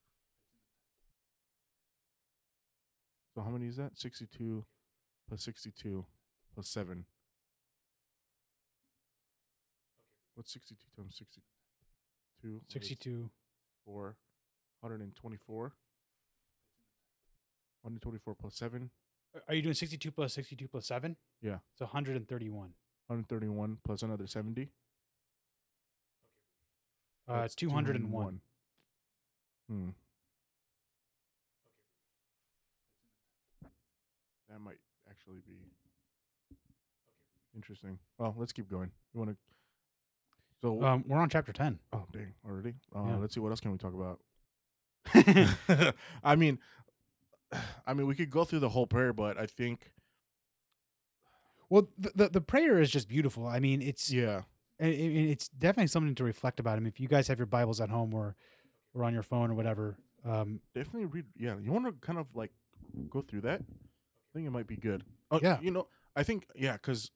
So 3.35 3.43
how 3.43 3.51
many 3.51 3.67
is 3.67 3.77
that? 3.77 3.99
62 3.99 4.65
plus 5.29 5.43
62 5.43 6.05
plus 6.55 6.69
7. 6.69 7.07
What's 10.35 10.53
62 10.53 10.77
times 10.97 11.17
62? 11.17 12.61
62. 12.69 13.31
4. 13.85 14.17
124. 14.81 15.73
124 17.83 18.35
plus 18.35 18.57
7. 18.57 18.91
Are 19.49 19.55
you 19.55 19.63
doing 19.63 19.75
62 19.75 20.11
plus 20.11 20.35
62 20.35 20.69
plus 20.69 20.87
7? 20.87 21.17
Yeah. 21.43 21.59
So 21.75 21.85
131. 21.87 22.75
131 23.07 23.79
plus 23.85 24.03
another 24.03 24.27
70. 24.27 24.71
Uh, 27.29 27.41
That's 27.41 27.55
201. 27.55 28.41
Hmm. 29.69 29.89
That 34.51 34.61
might 34.61 34.79
actually 35.11 35.41
be 35.47 35.57
interesting. 37.57 37.99
Well, 38.19 38.35
let's 38.39 38.53
keep 38.53 38.71
going. 38.71 38.91
You 39.13 39.21
want 39.21 39.31
to? 39.31 39.37
So, 40.65 40.83
Um, 40.83 41.05
we're 41.07 41.19
on 41.19 41.29
chapter 41.29 41.53
10. 41.53 41.79
oh 41.93 42.07
dang, 42.11 42.33
already. 42.49 42.73
Uh, 42.97 43.05
yeah. 43.07 43.17
Let's 43.17 43.35
see. 43.35 43.41
What 43.41 43.51
else 43.51 43.61
can 43.61 43.71
we 43.71 43.77
talk 43.77 43.93
about? 43.93 44.19
I 46.25 46.37
mean, 46.37 46.59
I 47.87 47.93
mean, 47.93 48.07
we 48.07 48.15
could 48.15 48.31
go 48.31 48.45
through 48.45 48.61
the 48.61 48.71
whole 48.71 48.87
prayer, 48.87 49.13
but 49.13 49.39
I 49.39 49.45
think, 49.45 49.91
well, 51.69 51.89
the, 51.99 52.13
the 52.15 52.29
the 52.31 52.41
prayer 52.41 52.81
is 52.81 52.91
just 52.91 53.09
beautiful. 53.09 53.47
I 53.47 53.61
mean, 53.61 53.83
it's 53.83 54.11
yeah, 54.11 54.43
and 54.79 54.91
it- 54.91 55.31
it's 55.31 55.49
definitely 55.51 55.89
something 55.89 56.15
to 56.15 56.25
reflect 56.25 56.59
about. 56.61 56.77
I 56.77 56.81
mean, 56.81 56.87
if 56.89 56.99
you 56.99 57.09
guys 57.09 57.29
have 57.29 57.39
your 57.39 57.47
Bibles 57.47 57.79
at 57.81 57.91
home 57.91 58.15
or 58.15 58.35
or 58.95 59.05
on 59.05 59.13
your 59.13 59.23
phone 59.23 59.51
or 59.51 59.55
whatever, 59.55 59.99
um, 60.25 60.61
definitely 60.75 61.05
read. 61.07 61.27
Yeah, 61.37 61.57
you 61.59 61.73
want 61.73 61.85
to 61.85 61.93
kind 62.07 62.19
of 62.19 62.27
like 62.35 62.53
go 63.11 63.21
through 63.21 63.43
that. 63.43 63.61
I 63.61 64.31
think 64.33 64.47
it 64.47 64.51
might 64.51 64.67
be 64.67 64.77
good. 64.77 65.05
Oh, 65.31 65.41
Yeah. 65.43 65.61
You 65.61 65.73
know, 65.73 65.89
I 66.17 66.23
think 66.23 66.47
yeah, 66.57 66.73
because 66.73 67.11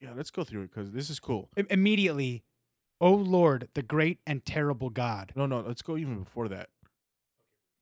yeah, 0.00 0.14
let's 0.16 0.30
go 0.30 0.42
through 0.42 0.62
it 0.62 0.70
because 0.70 0.90
this 0.92 1.10
is 1.10 1.20
cool. 1.20 1.50
im- 1.58 1.66
immediately, 1.70 2.44
"O 3.04 3.14
Lord, 3.14 3.68
the 3.74 3.82
great 3.82 4.18
and 4.26 4.44
terrible 4.44 4.90
God." 4.90 5.32
No, 5.36 5.46
no, 5.46 5.60
let's 5.60 5.82
go 5.82 5.96
even 5.96 6.24
before 6.24 6.48
that. 6.48 6.70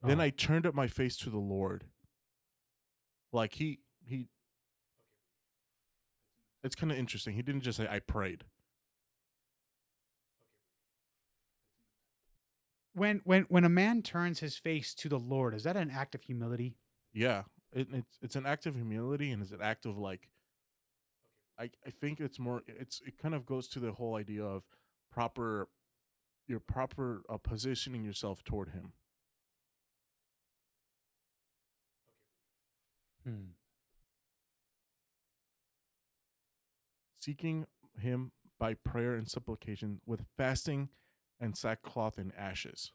Then 0.02 0.20
Oh. 0.20 0.24
I 0.24 0.30
turned 0.30 0.66
up 0.66 0.74
my 0.74 0.88
face 0.88 1.16
to 1.18 1.30
the 1.30 1.38
Lord. 1.38 1.84
Like 3.32 3.54
he 3.54 3.80
he 4.04 4.28
It's 6.64 6.74
kind 6.74 6.92
of 6.92 6.98
interesting. 6.98 7.34
He 7.34 7.42
didn't 7.42 7.62
just 7.62 7.78
say 7.78 7.88
I 7.88 8.00
prayed. 8.00 8.44
when 12.94 13.20
when 13.24 13.42
when 13.44 13.64
a 13.64 13.68
man 13.68 14.02
turns 14.02 14.40
his 14.40 14.56
face 14.56 14.94
to 14.94 15.08
the 15.08 15.18
Lord, 15.18 15.54
is 15.54 15.64
that 15.64 15.76
an 15.76 15.90
act 15.90 16.14
of 16.14 16.22
humility? 16.22 16.76
Yeah. 17.12 17.44
It, 17.72 17.88
it's 17.92 18.18
it's 18.20 18.36
an 18.36 18.46
act 18.46 18.66
of 18.66 18.74
humility 18.74 19.30
and 19.30 19.42
it's 19.42 19.52
an 19.52 19.62
act 19.62 19.86
of 19.86 19.96
like 19.96 20.28
I 21.58 21.70
I 21.86 21.90
think 21.90 22.20
it's 22.20 22.38
more 22.38 22.62
it's 22.66 23.00
it 23.06 23.18
kind 23.18 23.34
of 23.34 23.46
goes 23.46 23.68
to 23.68 23.80
the 23.80 23.92
whole 23.92 24.14
idea 24.16 24.44
of 24.44 24.64
proper 25.12 25.68
your 26.48 26.60
proper 26.60 27.22
uh, 27.28 27.36
positioning 27.36 28.04
yourself 28.04 28.42
toward 28.44 28.70
him. 28.70 28.92
Hmm. 33.24 33.52
seeking 37.22 37.66
him 37.98 38.32
by 38.58 38.74
prayer 38.74 39.14
and 39.14 39.28
supplication 39.28 40.00
with 40.06 40.24
fasting 40.36 40.88
and 41.40 41.56
sackcloth 41.56 42.18
and 42.18 42.32
ashes. 42.36 42.92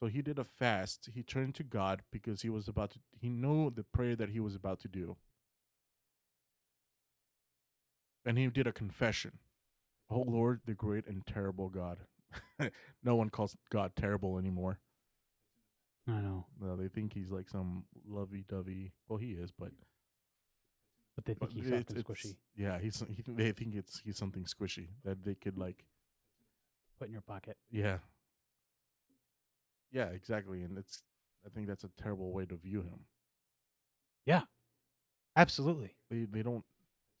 So 0.00 0.06
he 0.06 0.22
did 0.22 0.38
a 0.38 0.44
fast. 0.44 1.10
He 1.14 1.22
turned 1.22 1.54
to 1.56 1.62
God 1.62 2.02
because 2.10 2.42
he 2.42 2.50
was 2.50 2.68
about 2.68 2.90
to 2.90 2.98
he 3.18 3.28
knew 3.28 3.70
the 3.70 3.84
prayer 3.84 4.16
that 4.16 4.30
he 4.30 4.40
was 4.40 4.54
about 4.54 4.80
to 4.80 4.88
do. 4.88 5.16
And 8.26 8.38
he 8.38 8.46
did 8.48 8.66
a 8.66 8.72
confession. 8.72 9.38
Oh 10.14 10.24
Lord, 10.28 10.60
the 10.64 10.74
great 10.74 11.06
and 11.08 11.26
terrible 11.26 11.68
God. 11.68 11.98
no 13.02 13.16
one 13.16 13.30
calls 13.30 13.56
God 13.70 13.92
terrible 13.96 14.38
anymore. 14.38 14.78
I 16.06 16.20
know, 16.20 16.46
No, 16.60 16.76
they 16.76 16.88
think 16.88 17.14
he's 17.14 17.30
like 17.30 17.48
some 17.48 17.84
lovey-dovey. 18.06 18.92
Well, 19.08 19.18
he 19.18 19.32
is, 19.32 19.50
but 19.50 19.70
but 21.16 21.24
they 21.24 21.32
think 21.34 21.40
but 21.40 21.50
he's 21.52 21.66
it's- 21.66 21.84
and 21.88 21.98
it's- 21.98 22.04
squishy. 22.04 22.36
Yeah, 22.54 22.78
he's 22.78 23.02
he, 23.08 23.22
they 23.26 23.52
think 23.52 23.74
it's 23.74 24.00
he's 24.04 24.18
something 24.18 24.44
squishy 24.44 24.88
that 25.04 25.24
they 25.24 25.34
could 25.34 25.58
like 25.58 25.84
Put 26.98 27.08
in 27.08 27.12
your 27.12 27.22
pocket. 27.22 27.56
yeah. 27.70 27.98
Yeah, 29.90 30.06
exactly. 30.06 30.62
And 30.62 30.76
it's 30.78 31.02
I 31.46 31.48
think 31.50 31.66
that's 31.68 31.84
a 31.84 31.90
terrible 32.00 32.32
way 32.32 32.46
to 32.46 32.56
view 32.56 32.80
him. 32.82 33.00
Yeah, 34.26 34.42
absolutely. 35.36 35.94
They 36.10 36.24
they 36.24 36.42
don't 36.42 36.64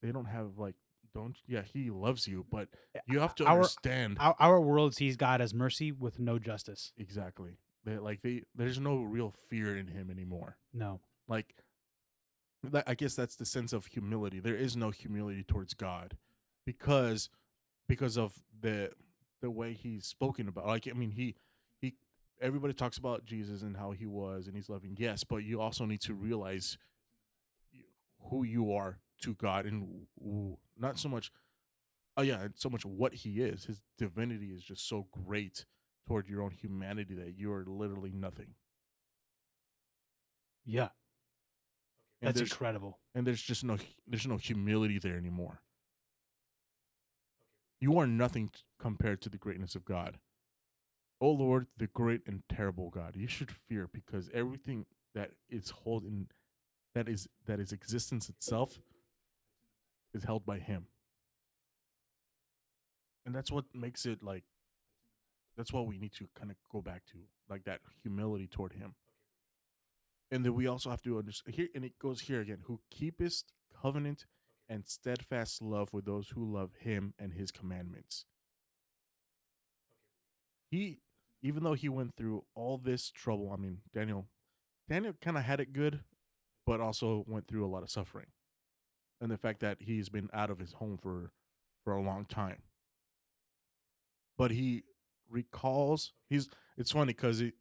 they 0.02 0.12
don't 0.12 0.24
have 0.26 0.58
like 0.58 0.74
don't 1.14 1.36
yeah, 1.46 1.62
he 1.62 1.90
loves 1.90 2.26
you, 2.28 2.44
but 2.50 2.68
you 3.06 3.20
have 3.20 3.34
to 3.36 3.46
our- 3.46 3.56
understand 3.58 4.16
Our, 4.20 4.34
our 4.40 4.60
world 4.60 4.94
sees 4.94 5.16
God 5.16 5.40
as 5.40 5.54
mercy 5.54 5.92
with 5.92 6.18
no 6.18 6.38
justice. 6.38 6.92
exactly. 6.98 7.58
They 7.84 7.98
like 7.98 8.22
they 8.22 8.42
there's 8.54 8.80
no 8.80 9.02
real 9.02 9.32
fear 9.48 9.76
in 9.76 9.86
him 9.88 10.10
anymore. 10.10 10.56
No. 10.72 11.00
Like 11.28 11.54
that, 12.64 12.84
I 12.86 12.94
guess 12.94 13.14
that's 13.14 13.36
the 13.36 13.44
sense 13.44 13.72
of 13.72 13.86
humility. 13.86 14.40
There 14.40 14.56
is 14.56 14.76
no 14.76 14.90
humility 14.90 15.42
towards 15.42 15.74
God 15.74 16.16
because 16.66 17.28
because 17.88 18.16
of 18.16 18.32
the 18.58 18.90
the 19.42 19.50
way 19.50 19.74
he's 19.74 20.06
spoken 20.06 20.48
about. 20.48 20.66
Like 20.66 20.88
I 20.88 20.92
mean, 20.94 21.10
he 21.10 21.34
he 21.78 21.94
everybody 22.40 22.72
talks 22.72 22.96
about 22.96 23.26
Jesus 23.26 23.60
and 23.62 23.76
how 23.76 23.90
he 23.92 24.06
was 24.06 24.46
and 24.46 24.56
he's 24.56 24.70
loving. 24.70 24.96
Yes, 24.98 25.22
but 25.22 25.44
you 25.44 25.60
also 25.60 25.84
need 25.84 26.00
to 26.02 26.14
realize 26.14 26.78
who 28.30 28.42
you 28.44 28.72
are 28.72 28.98
to 29.22 29.34
God 29.34 29.66
and 29.66 30.06
not 30.78 30.98
so 30.98 31.08
much 31.08 31.30
oh 32.16 32.22
yeah, 32.22 32.46
so 32.54 32.68
much 32.68 32.84
what 32.84 33.14
he 33.14 33.40
is. 33.40 33.64
His 33.64 33.80
divinity 33.98 34.46
is 34.46 34.62
just 34.62 34.88
so 34.88 35.08
great 35.26 35.64
toward 36.06 36.28
your 36.28 36.42
own 36.42 36.52
humanity 36.52 37.14
that 37.14 37.36
you 37.36 37.52
are 37.52 37.64
literally 37.66 38.12
nothing. 38.12 38.54
Yeah. 40.64 40.88
And 42.22 42.34
That's 42.34 42.40
incredible. 42.50 43.00
and 43.14 43.26
there's 43.26 43.42
just 43.42 43.64
no 43.64 43.76
there's 44.06 44.26
no 44.26 44.36
humility 44.36 44.98
there 44.98 45.16
anymore. 45.16 45.60
You 47.80 47.98
are 47.98 48.06
nothing 48.06 48.50
compared 48.78 49.20
to 49.22 49.28
the 49.28 49.36
greatness 49.36 49.74
of 49.74 49.84
God. 49.84 50.18
O 51.20 51.30
Lord, 51.30 51.66
the 51.76 51.86
great 51.88 52.22
and 52.26 52.42
terrible 52.48 52.88
God, 52.90 53.14
you 53.14 53.26
should 53.26 53.50
fear 53.50 53.88
because 53.92 54.30
everything 54.32 54.86
that 55.14 55.32
is 55.50 55.70
holding 55.70 56.28
that 56.94 57.08
is 57.08 57.28
that 57.46 57.60
is 57.60 57.72
existence 57.72 58.28
itself 58.28 58.78
is 60.14 60.24
held 60.24 60.46
by 60.46 60.58
him. 60.58 60.86
And 63.26 63.34
that's 63.34 63.50
what 63.50 63.64
makes 63.74 64.06
it 64.06 64.22
like 64.22 64.44
that's 65.56 65.72
what 65.72 65.86
we 65.86 65.98
need 65.98 66.12
to 66.14 66.28
kind 66.38 66.50
of 66.50 66.56
go 66.70 66.82
back 66.82 67.04
to, 67.12 67.18
like 67.48 67.64
that 67.64 67.80
humility 68.02 68.48
toward 68.48 68.72
him. 68.72 68.94
And 70.30 70.44
then 70.44 70.54
we 70.54 70.66
also 70.66 70.90
have 70.90 71.02
to 71.02 71.18
understand 71.18 71.54
here, 71.54 71.68
and 71.74 71.84
it 71.84 71.98
goes 71.98 72.22
here 72.22 72.40
again: 72.40 72.58
who 72.64 72.80
keepest 72.90 73.52
covenant 73.80 74.26
and 74.68 74.86
steadfast 74.86 75.62
love 75.62 75.92
with 75.92 76.04
those 76.04 76.30
who 76.30 76.44
love 76.44 76.70
Him 76.80 77.14
and 77.18 77.32
His 77.32 77.50
commandments. 77.50 78.24
He, 80.70 81.00
even 81.42 81.62
though 81.62 81.74
he 81.74 81.88
went 81.88 82.16
through 82.16 82.44
all 82.54 82.78
this 82.78 83.10
trouble, 83.10 83.52
I 83.52 83.56
mean, 83.56 83.78
Daniel, 83.92 84.26
Daniel 84.88 85.14
kind 85.20 85.36
of 85.36 85.44
had 85.44 85.60
it 85.60 85.72
good, 85.72 86.00
but 86.66 86.80
also 86.80 87.24
went 87.28 87.46
through 87.46 87.64
a 87.64 87.68
lot 87.68 87.82
of 87.82 87.90
suffering, 87.90 88.26
and 89.20 89.30
the 89.30 89.38
fact 89.38 89.60
that 89.60 89.78
he's 89.80 90.08
been 90.08 90.28
out 90.32 90.50
of 90.50 90.58
his 90.58 90.74
home 90.74 90.98
for 90.98 91.32
for 91.82 91.92
a 91.92 92.02
long 92.02 92.24
time. 92.24 92.62
But 94.36 94.50
he 94.50 94.84
recalls 95.30 96.12
he's. 96.28 96.48
It's 96.76 96.92
funny 96.92 97.12
because 97.12 97.38
he 97.38 97.52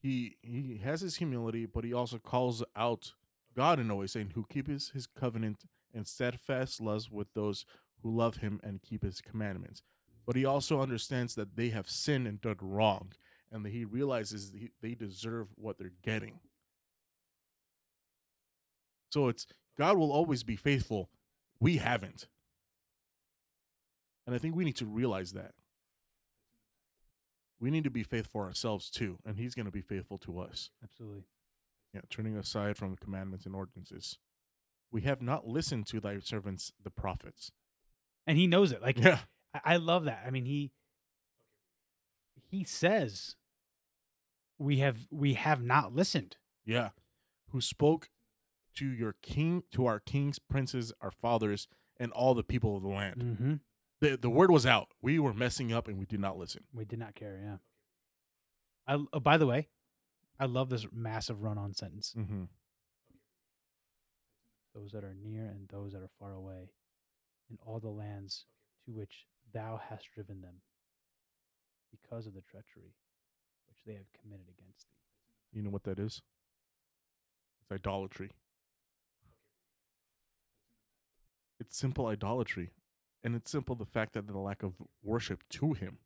he 0.00 0.36
he 0.42 0.80
has 0.82 1.00
his 1.00 1.16
humility, 1.16 1.66
but 1.66 1.84
he 1.84 1.92
also 1.92 2.18
calls 2.18 2.62
out 2.76 3.12
God 3.54 3.78
in 3.78 3.90
a 3.90 3.96
way, 3.96 4.06
saying, 4.06 4.32
"Who 4.34 4.46
keep 4.48 4.66
his, 4.66 4.92
covenant 5.18 5.64
and 5.92 6.06
steadfast 6.06 6.80
loves 6.80 7.10
with 7.10 7.32
those 7.34 7.64
who 8.02 8.14
love 8.14 8.36
him 8.36 8.60
and 8.62 8.82
keep 8.82 9.02
his 9.02 9.20
commandments." 9.20 9.82
But 10.26 10.36
he 10.36 10.44
also 10.44 10.80
understands 10.80 11.34
that 11.34 11.56
they 11.56 11.68
have 11.70 11.88
sinned 11.88 12.26
and 12.26 12.40
done 12.40 12.56
wrong, 12.60 13.12
and 13.52 13.64
that 13.64 13.72
he 13.72 13.84
realizes 13.84 14.52
he, 14.58 14.70
they 14.80 14.94
deserve 14.94 15.48
what 15.56 15.78
they're 15.78 15.92
getting. 16.02 16.40
So 19.10 19.28
it's 19.28 19.46
God 19.78 19.96
will 19.96 20.12
always 20.12 20.42
be 20.42 20.56
faithful. 20.56 21.10
We 21.60 21.78
haven't. 21.78 22.28
And 24.26 24.34
I 24.34 24.38
think 24.38 24.54
we 24.56 24.64
need 24.64 24.76
to 24.76 24.86
realize 24.86 25.32
that. 25.32 25.52
We 27.60 27.70
need 27.70 27.84
to 27.84 27.90
be 27.90 28.02
faithful 28.02 28.40
ourselves 28.40 28.90
too, 28.90 29.18
and 29.24 29.38
He's 29.38 29.54
going 29.54 29.66
to 29.66 29.72
be 29.72 29.80
faithful 29.80 30.18
to 30.18 30.38
us. 30.38 30.70
Absolutely. 30.82 31.24
Yeah, 31.92 32.00
turning 32.10 32.36
aside 32.36 32.76
from 32.76 32.96
commandments 32.96 33.46
and 33.46 33.54
ordinances. 33.54 34.18
We 34.90 35.02
have 35.02 35.22
not 35.22 35.46
listened 35.46 35.86
to 35.88 36.00
thy 36.00 36.18
servants, 36.18 36.72
the 36.82 36.90
prophets. 36.90 37.52
And 38.26 38.38
he 38.38 38.46
knows 38.46 38.72
it. 38.72 38.82
Like 38.82 38.98
Yeah. 38.98 39.18
I, 39.54 39.74
I 39.74 39.76
love 39.76 40.04
that. 40.04 40.24
I 40.26 40.30
mean, 40.30 40.44
he 40.44 40.72
he 42.50 42.64
says 42.64 43.36
we 44.58 44.78
have 44.78 45.06
we 45.10 45.34
have 45.34 45.62
not 45.62 45.94
listened. 45.94 46.36
Yeah. 46.64 46.90
Who 47.50 47.60
spoke 47.60 48.08
to 48.76 48.86
your 48.86 49.14
king, 49.22 49.62
to 49.72 49.86
our 49.86 50.00
kings, 50.00 50.38
princes, 50.38 50.92
our 51.00 51.10
fathers, 51.10 51.68
and 51.98 52.12
all 52.12 52.34
the 52.34 52.42
people 52.42 52.76
of 52.76 52.82
the 52.82 52.88
land. 52.88 53.20
Mm-hmm. 53.22 53.54
The, 54.00 54.16
the 54.16 54.30
word 54.30 54.50
was 54.50 54.66
out. 54.66 54.88
We 55.00 55.18
were 55.18 55.32
messing 55.32 55.72
up 55.72 55.88
and 55.88 55.98
we 55.98 56.06
did 56.06 56.20
not 56.20 56.36
listen. 56.36 56.64
We 56.72 56.84
did 56.84 56.98
not 56.98 57.14
care. 57.14 57.40
Yeah. 57.42 57.56
I. 58.86 59.04
Oh, 59.12 59.20
by 59.20 59.38
the 59.38 59.46
way, 59.46 59.68
I 60.38 60.46
love 60.46 60.68
this 60.68 60.86
massive 60.92 61.42
run-on 61.42 61.74
sentence. 61.74 62.14
Mm-hmm. 62.18 62.44
Those 64.74 64.90
that 64.92 65.04
are 65.04 65.14
near 65.14 65.44
and 65.44 65.68
those 65.68 65.92
that 65.92 66.02
are 66.02 66.10
far 66.18 66.32
away, 66.32 66.70
in 67.48 67.58
all 67.64 67.78
the 67.78 67.88
lands 67.88 68.44
to 68.84 68.90
which 68.90 69.26
thou 69.52 69.80
hast 69.88 70.08
driven 70.12 70.40
them, 70.42 70.56
because 71.92 72.26
of 72.26 72.34
the 72.34 72.42
treachery 72.42 72.96
which 73.68 73.78
they 73.86 73.94
have 73.94 74.12
committed 74.20 74.46
against 74.48 74.88
thee. 74.88 74.96
You 75.52 75.62
know 75.62 75.70
what 75.70 75.84
that 75.84 76.00
is? 76.00 76.22
It's 77.62 77.72
idolatry. 77.72 78.32
It's 81.60 81.76
simple 81.76 82.06
idolatry. 82.06 82.70
And 83.22 83.34
it's 83.34 83.50
simple 83.50 83.74
the 83.74 83.86
fact 83.86 84.12
that 84.14 84.26
the 84.26 84.38
lack 84.38 84.62
of 84.62 84.74
worship 85.02 85.42
to 85.50 85.72
him. 85.72 85.98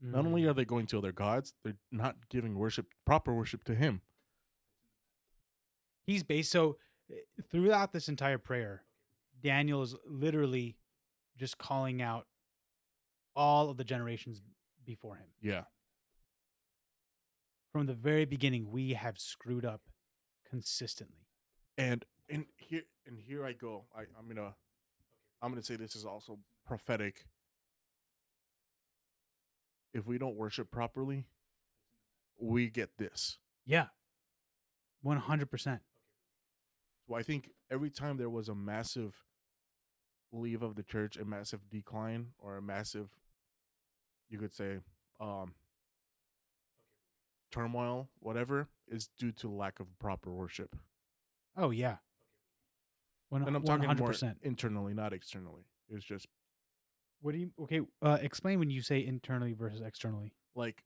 Not 0.00 0.26
only 0.26 0.42
Mm. 0.42 0.50
are 0.50 0.54
they 0.54 0.64
going 0.64 0.86
to 0.86 0.98
other 0.98 1.12
gods, 1.12 1.54
they're 1.62 1.76
not 1.90 2.28
giving 2.28 2.56
worship, 2.58 2.92
proper 3.04 3.34
worship 3.34 3.64
to 3.64 3.74
him. 3.74 4.02
he's 6.06 6.22
based 6.22 6.50
so 6.52 6.76
uh, 7.10 7.14
throughout 7.50 7.92
this 7.94 8.08
entire 8.10 8.36
prayer 8.36 8.84
daniel 9.42 9.80
is 9.82 9.94
literally 10.06 10.76
just 11.38 11.56
calling 11.56 12.02
out 12.02 12.26
all 13.34 13.70
of 13.70 13.78
the 13.78 13.84
generations 13.84 14.42
before 14.84 15.16
him 15.16 15.28
Yeah. 15.40 15.64
from 17.72 17.86
the 17.86 17.94
very 17.94 18.26
beginning 18.26 18.70
we 18.70 18.92
have 18.92 19.18
screwed 19.18 19.64
up 19.64 19.80
consistently 20.48 21.26
and 21.78 22.04
and 22.28 22.44
here 22.56 22.82
and 23.06 23.18
here 23.18 23.44
I 23.44 23.52
go. 23.52 23.84
I, 23.94 24.02
I'm 24.18 24.28
gonna 24.28 24.54
I'm 25.44 25.50
gonna 25.50 25.62
say 25.62 25.76
this 25.76 25.94
is 25.94 26.06
also 26.06 26.38
prophetic. 26.66 27.26
If 29.92 30.06
we 30.06 30.16
don't 30.16 30.36
worship 30.36 30.70
properly, 30.70 31.26
we 32.40 32.70
get 32.70 32.96
this. 32.96 33.38
yeah 33.66 33.88
100% 35.04 35.80
So 37.06 37.14
I 37.14 37.22
think 37.22 37.50
every 37.70 37.90
time 37.90 38.16
there 38.16 38.30
was 38.30 38.48
a 38.48 38.54
massive 38.54 39.14
leave 40.32 40.62
of 40.62 40.76
the 40.76 40.82
church, 40.82 41.18
a 41.18 41.26
massive 41.26 41.60
decline, 41.70 42.28
or 42.38 42.56
a 42.56 42.62
massive, 42.62 43.10
you 44.30 44.38
could 44.38 44.54
say, 44.54 44.78
um, 45.20 45.52
turmoil, 47.52 48.08
whatever, 48.18 48.68
is 48.88 49.08
due 49.18 49.32
to 49.32 49.48
lack 49.48 49.78
of 49.78 49.98
proper 49.98 50.32
worship. 50.32 50.74
oh 51.54 51.70
yeah 51.70 51.96
And 53.30 53.56
I'm 53.56 53.62
talking 53.62 53.88
100% 53.88 53.98
more 53.98 54.34
internally, 54.42 54.94
not 54.94 55.12
externally. 55.12 55.66
It's 55.90 56.04
just 56.04 56.26
what 57.20 57.32
do 57.32 57.38
you 57.38 57.50
okay 57.62 57.80
uh, 58.02 58.18
explain 58.20 58.58
when 58.58 58.70
you 58.70 58.82
say 58.82 59.04
internally 59.04 59.54
versus 59.54 59.80
externally. 59.80 60.32
Like 60.54 60.84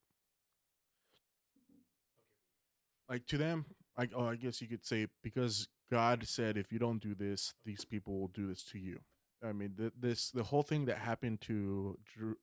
like 3.08 3.26
to 3.26 3.38
them 3.38 3.66
I, 3.96 4.08
oh, 4.14 4.26
I 4.28 4.36
guess 4.36 4.60
you 4.60 4.68
could 4.68 4.86
say 4.86 5.08
because 5.22 5.68
god 5.90 6.26
said 6.26 6.56
if 6.56 6.70
you 6.70 6.78
don't 6.78 7.02
do 7.02 7.14
this 7.14 7.54
these 7.64 7.84
people 7.84 8.20
will 8.20 8.28
do 8.28 8.46
this 8.46 8.62
to 8.72 8.78
you. 8.78 9.00
I 9.44 9.52
mean 9.52 9.74
th- 9.76 9.92
this 9.98 10.30
the 10.30 10.44
whole 10.44 10.62
thing 10.62 10.84
that 10.86 10.98
happened 10.98 11.40
to 11.42 11.98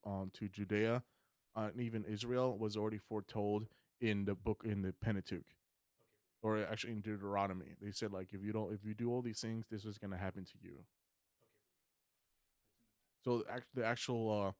um, 0.05 0.29
to 0.33 0.49
judea 0.49 1.03
uh, 1.55 1.69
and 1.71 1.81
even 1.81 2.03
israel 2.03 2.57
was 2.57 2.75
already 2.75 2.97
foretold 2.99 3.67
in 4.01 4.25
the 4.25 4.35
book 4.35 4.63
in 4.65 4.81
the 4.81 4.93
pentateuch 4.93 5.55
or 6.45 6.63
actually 6.71 6.93
in 6.93 7.01
deuteronomy 7.01 7.65
they 7.81 7.91
said 7.91 8.13
like 8.13 8.27
if 8.31 8.43
you 8.43 8.53
don't 8.53 8.71
if 8.71 8.85
you 8.85 8.93
do 8.93 9.09
all 9.09 9.23
these 9.23 9.41
things 9.41 9.65
this 9.71 9.83
is 9.83 9.97
going 9.97 10.11
to 10.11 10.17
happen 10.17 10.45
to 10.45 10.53
you. 10.61 10.77
So 13.23 13.43
the 13.73 13.83
actual 13.83 14.53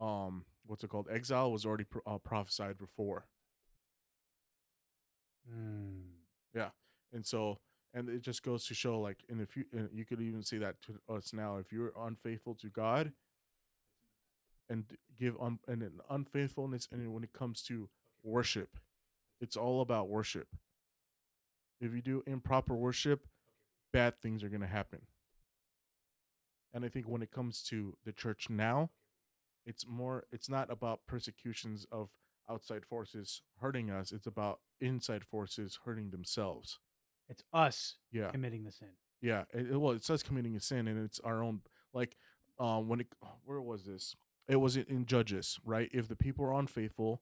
uh 0.00 0.04
um 0.04 0.44
what's 0.66 0.84
it 0.84 0.90
called? 0.90 1.08
Exile 1.10 1.50
was 1.50 1.66
already 1.66 1.84
pro- 1.84 2.02
uh, 2.06 2.18
prophesied 2.18 2.78
before. 2.78 3.26
Mm. 5.52 6.02
Yeah, 6.54 6.68
and 7.12 7.26
so 7.26 7.58
and 7.92 8.08
it 8.08 8.22
just 8.22 8.44
goes 8.44 8.64
to 8.66 8.74
show 8.74 9.00
like 9.00 9.18
in 9.28 9.38
the 9.38 9.46
future 9.46 9.90
you 9.92 10.04
could 10.04 10.20
even 10.20 10.44
see 10.44 10.58
that 10.58 10.76
to 10.82 11.12
us 11.12 11.32
now 11.32 11.56
if 11.56 11.72
you're 11.72 11.92
unfaithful 12.06 12.54
to 12.54 12.68
god 12.68 13.12
and 14.70 14.84
give 15.18 15.34
un- 15.40 15.58
and 15.68 15.82
an 15.82 16.00
unfaithfulness 16.08 16.88
and 16.90 17.12
when 17.12 17.24
it 17.24 17.32
comes 17.32 17.62
to 17.62 17.88
worship 18.22 18.78
it's 19.40 19.56
all 19.56 19.80
about 19.82 20.08
worship 20.08 20.46
if 21.82 21.92
you 21.92 22.00
do 22.00 22.22
improper 22.26 22.74
worship 22.74 23.26
bad 23.92 24.18
things 24.22 24.42
are 24.42 24.48
going 24.48 24.60
to 24.62 24.66
happen. 24.66 25.00
And 26.72 26.84
i 26.84 26.88
think 26.88 27.06
when 27.06 27.22
it 27.22 27.30
comes 27.30 27.62
to 27.64 27.96
the 28.06 28.12
church 28.12 28.48
now 28.48 28.90
it's 29.66 29.86
more 29.86 30.24
it's 30.32 30.48
not 30.48 30.70
about 30.70 31.06
persecutions 31.06 31.86
of 31.92 32.08
outside 32.50 32.84
forces 32.84 33.42
hurting 33.60 33.90
us 33.90 34.10
it's 34.12 34.26
about 34.26 34.60
inside 34.80 35.24
forces 35.24 35.78
hurting 35.84 36.10
themselves. 36.10 36.78
It's 37.28 37.44
us 37.52 37.96
yeah. 38.10 38.30
committing 38.30 38.64
the 38.64 38.72
sin. 38.72 38.88
Yeah 39.20 39.44
it, 39.52 39.70
it- 39.72 39.80
well 39.80 39.92
it 39.92 40.04
says 40.04 40.22
committing 40.22 40.56
a 40.56 40.60
sin 40.60 40.88
and 40.88 41.04
it's 41.04 41.20
our 41.20 41.42
own 41.42 41.60
like 41.92 42.16
um 42.58 42.88
when 42.88 43.00
it 43.00 43.08
where 43.44 43.60
was 43.60 43.84
this? 43.84 44.16
It 44.48 44.56
was 44.56 44.76
in 44.76 45.04
judges 45.06 45.58
right? 45.64 45.90
If 45.92 46.08
the 46.08 46.16
people 46.16 46.44
are 46.46 46.54
unfaithful 46.58 47.20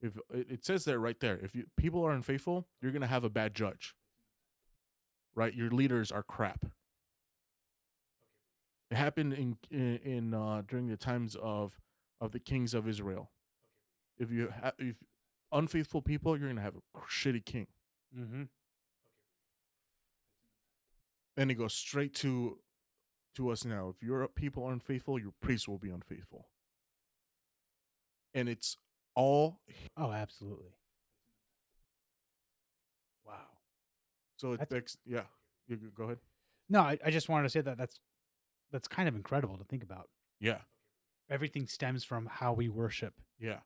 if 0.00 0.18
it, 0.30 0.64
says 0.64 0.84
there 0.84 0.98
right 0.98 1.20
there 1.20 1.38
if 1.42 1.54
you 1.54 1.64
people 1.76 2.04
are 2.04 2.12
unfaithful 2.12 2.66
you're 2.80 2.92
gonna 2.92 3.06
have 3.06 3.24
a 3.24 3.30
bad 3.30 3.54
judge 3.54 3.94
right 5.34 5.54
your 5.54 5.70
leaders 5.70 6.12
are 6.12 6.22
crap 6.22 6.66
it 8.90 8.96
happened 8.96 9.32
in 9.32 9.56
in, 9.70 9.98
in 10.04 10.34
uh 10.34 10.62
during 10.66 10.88
the 10.88 10.96
times 10.96 11.36
of 11.42 11.80
of 12.20 12.32
the 12.32 12.40
kings 12.40 12.74
of 12.74 12.88
israel 12.88 13.30
if 14.18 14.30
you 14.30 14.52
have 14.62 14.74
if 14.78 14.96
unfaithful 15.52 16.02
people 16.02 16.38
you're 16.38 16.48
gonna 16.48 16.60
have 16.60 16.76
a 16.76 16.98
shitty 17.08 17.44
king 17.44 17.66
mm-hmm. 18.16 18.42
and 21.36 21.50
it 21.50 21.54
goes 21.54 21.72
straight 21.72 22.14
to 22.14 22.58
to 23.36 23.50
us 23.50 23.64
now. 23.64 23.88
If 23.88 24.02
your 24.02 24.26
people 24.28 24.64
are 24.64 24.72
unfaithful, 24.72 25.18
your 25.18 25.32
priests 25.40 25.68
will 25.68 25.78
be 25.78 25.90
unfaithful. 25.90 26.48
And 28.34 28.48
it's 28.48 28.78
all 29.16 29.58
oh 29.96 30.12
absolutely 30.12 30.74
wow 33.24 33.34
so 34.36 34.52
it 34.52 34.58
That's- 34.58 34.68
begs 34.80 34.98
yeah. 35.04 35.24
You 35.68 35.76
go- 35.76 35.88
go 35.96 36.04
ahead. 36.04 36.18
no 36.68 36.80
I, 36.80 36.98
I 37.04 37.10
just 37.10 37.28
wanted 37.28 37.44
to 37.44 37.50
say 37.50 37.60
that 37.62 37.76
that's 37.78 37.98
that's 38.70 38.86
kind 38.88 39.08
of 39.08 39.14
incredible 39.16 39.56
to 39.58 39.64
think 39.64 39.82
about 39.82 40.08
Yeah. 40.40 40.60
everything 41.30 41.66
stems 41.66 42.04
from 42.04 42.26
how 42.26 42.52
we 42.52 42.68
worship 42.68 43.14
Yeah. 43.38 43.60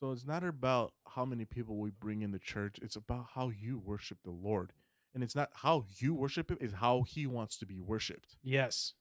So 0.00 0.12
it's 0.12 0.24
not 0.26 0.44
about 0.44 0.92
how 1.08 1.24
many 1.24 1.44
people 1.44 1.76
we 1.76 1.90
bring 1.90 2.22
in 2.22 2.30
the 2.30 2.38
church, 2.38 2.78
it's 2.80 2.94
about 2.96 3.26
how 3.34 3.48
you 3.48 3.78
worship 3.80 4.18
the 4.22 4.30
Lord. 4.30 4.72
And 5.12 5.24
it's 5.24 5.34
not 5.34 5.50
how 5.52 5.86
you 5.96 6.14
worship 6.14 6.50
him, 6.52 6.58
it's 6.60 6.74
how 6.74 7.02
he 7.02 7.26
wants 7.26 7.56
to 7.58 7.66
be 7.66 7.80
worshiped. 7.80 8.36
yes 8.42 8.94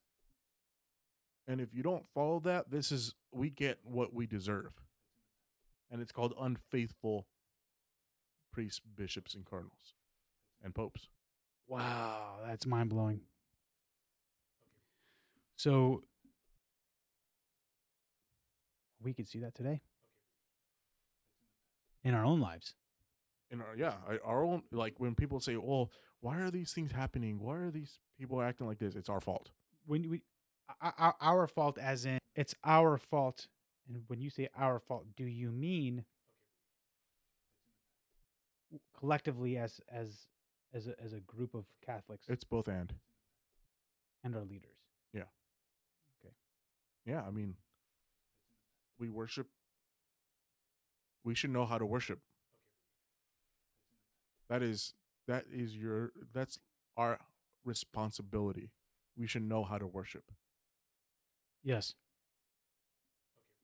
And 1.47 1.61
if 1.61 1.73
you 1.73 1.83
don't 1.83 2.05
follow 2.13 2.39
that, 2.41 2.71
this 2.71 2.91
is 2.91 3.13
we 3.31 3.49
get 3.51 3.79
what 3.83 4.13
we 4.13 4.25
deserve. 4.25 4.73
And 5.89 6.01
it's 6.01 6.11
called 6.11 6.33
unfaithful 6.39 7.27
priests, 8.51 8.81
bishops, 8.95 9.33
and 9.35 9.45
cardinals 9.45 9.93
and 10.63 10.73
popes. 10.75 11.07
Wow, 11.67 12.37
that's 12.45 12.65
mind 12.65 12.89
blowing. 12.89 13.21
So 15.55 16.03
we 19.01 19.13
could 19.13 19.27
see 19.27 19.39
that 19.39 19.55
today 19.55 19.81
in 22.03 22.13
our 22.13 22.25
own 22.25 22.39
lives. 22.39 22.73
in 23.51 23.61
our 23.61 23.75
yeah 23.77 23.93
our 24.25 24.43
own 24.43 24.61
like 24.71 24.95
when 24.97 25.15
people 25.15 25.39
say 25.39 25.55
well 25.55 25.89
why 26.19 26.39
are 26.39 26.51
these 26.51 26.73
things 26.73 26.91
happening 26.91 27.39
why 27.39 27.55
are 27.55 27.71
these 27.71 27.99
people 28.19 28.41
acting 28.41 28.67
like 28.67 28.79
this 28.79 28.95
it's 28.95 29.09
our 29.09 29.21
fault 29.21 29.51
When 29.85 30.09
we 30.09 30.21
our, 30.81 31.15
our 31.21 31.47
fault, 31.47 31.77
as 31.77 32.05
in 32.05 32.19
it's 32.35 32.53
our 32.63 32.97
fault. 32.97 33.47
And 33.87 34.03
when 34.07 34.19
you 34.19 34.29
say 34.29 34.49
our 34.57 34.79
fault, 34.79 35.05
do 35.15 35.25
you 35.25 35.51
mean 35.51 36.03
collectively 38.97 39.57
as 39.57 39.79
as 39.89 40.27
as 40.73 40.87
a, 40.87 41.01
as 41.01 41.13
a 41.13 41.19
group 41.21 41.53
of 41.53 41.65
Catholics? 41.85 42.25
it's 42.27 42.43
both 42.43 42.67
and 42.67 42.93
and 44.23 44.35
our 44.35 44.43
leaders. 44.43 44.75
Yeah, 45.13 45.23
Okay. 46.19 46.33
Yeah, 47.05 47.21
I 47.25 47.31
mean, 47.31 47.55
we 48.99 49.09
worship. 49.09 49.47
We 51.23 51.35
should 51.35 51.51
know 51.51 51.65
how 51.65 51.77
to 51.77 51.85
worship. 51.85 52.19
That 54.49 54.61
is 54.61 54.93
that 55.27 55.45
is 55.51 55.75
your 55.75 56.11
that's 56.33 56.59
our 56.95 57.19
responsibility. 57.63 58.71
We 59.17 59.27
should 59.27 59.43
know 59.43 59.63
how 59.63 59.77
to 59.77 59.87
worship. 59.87 60.31
Yes. 61.63 61.95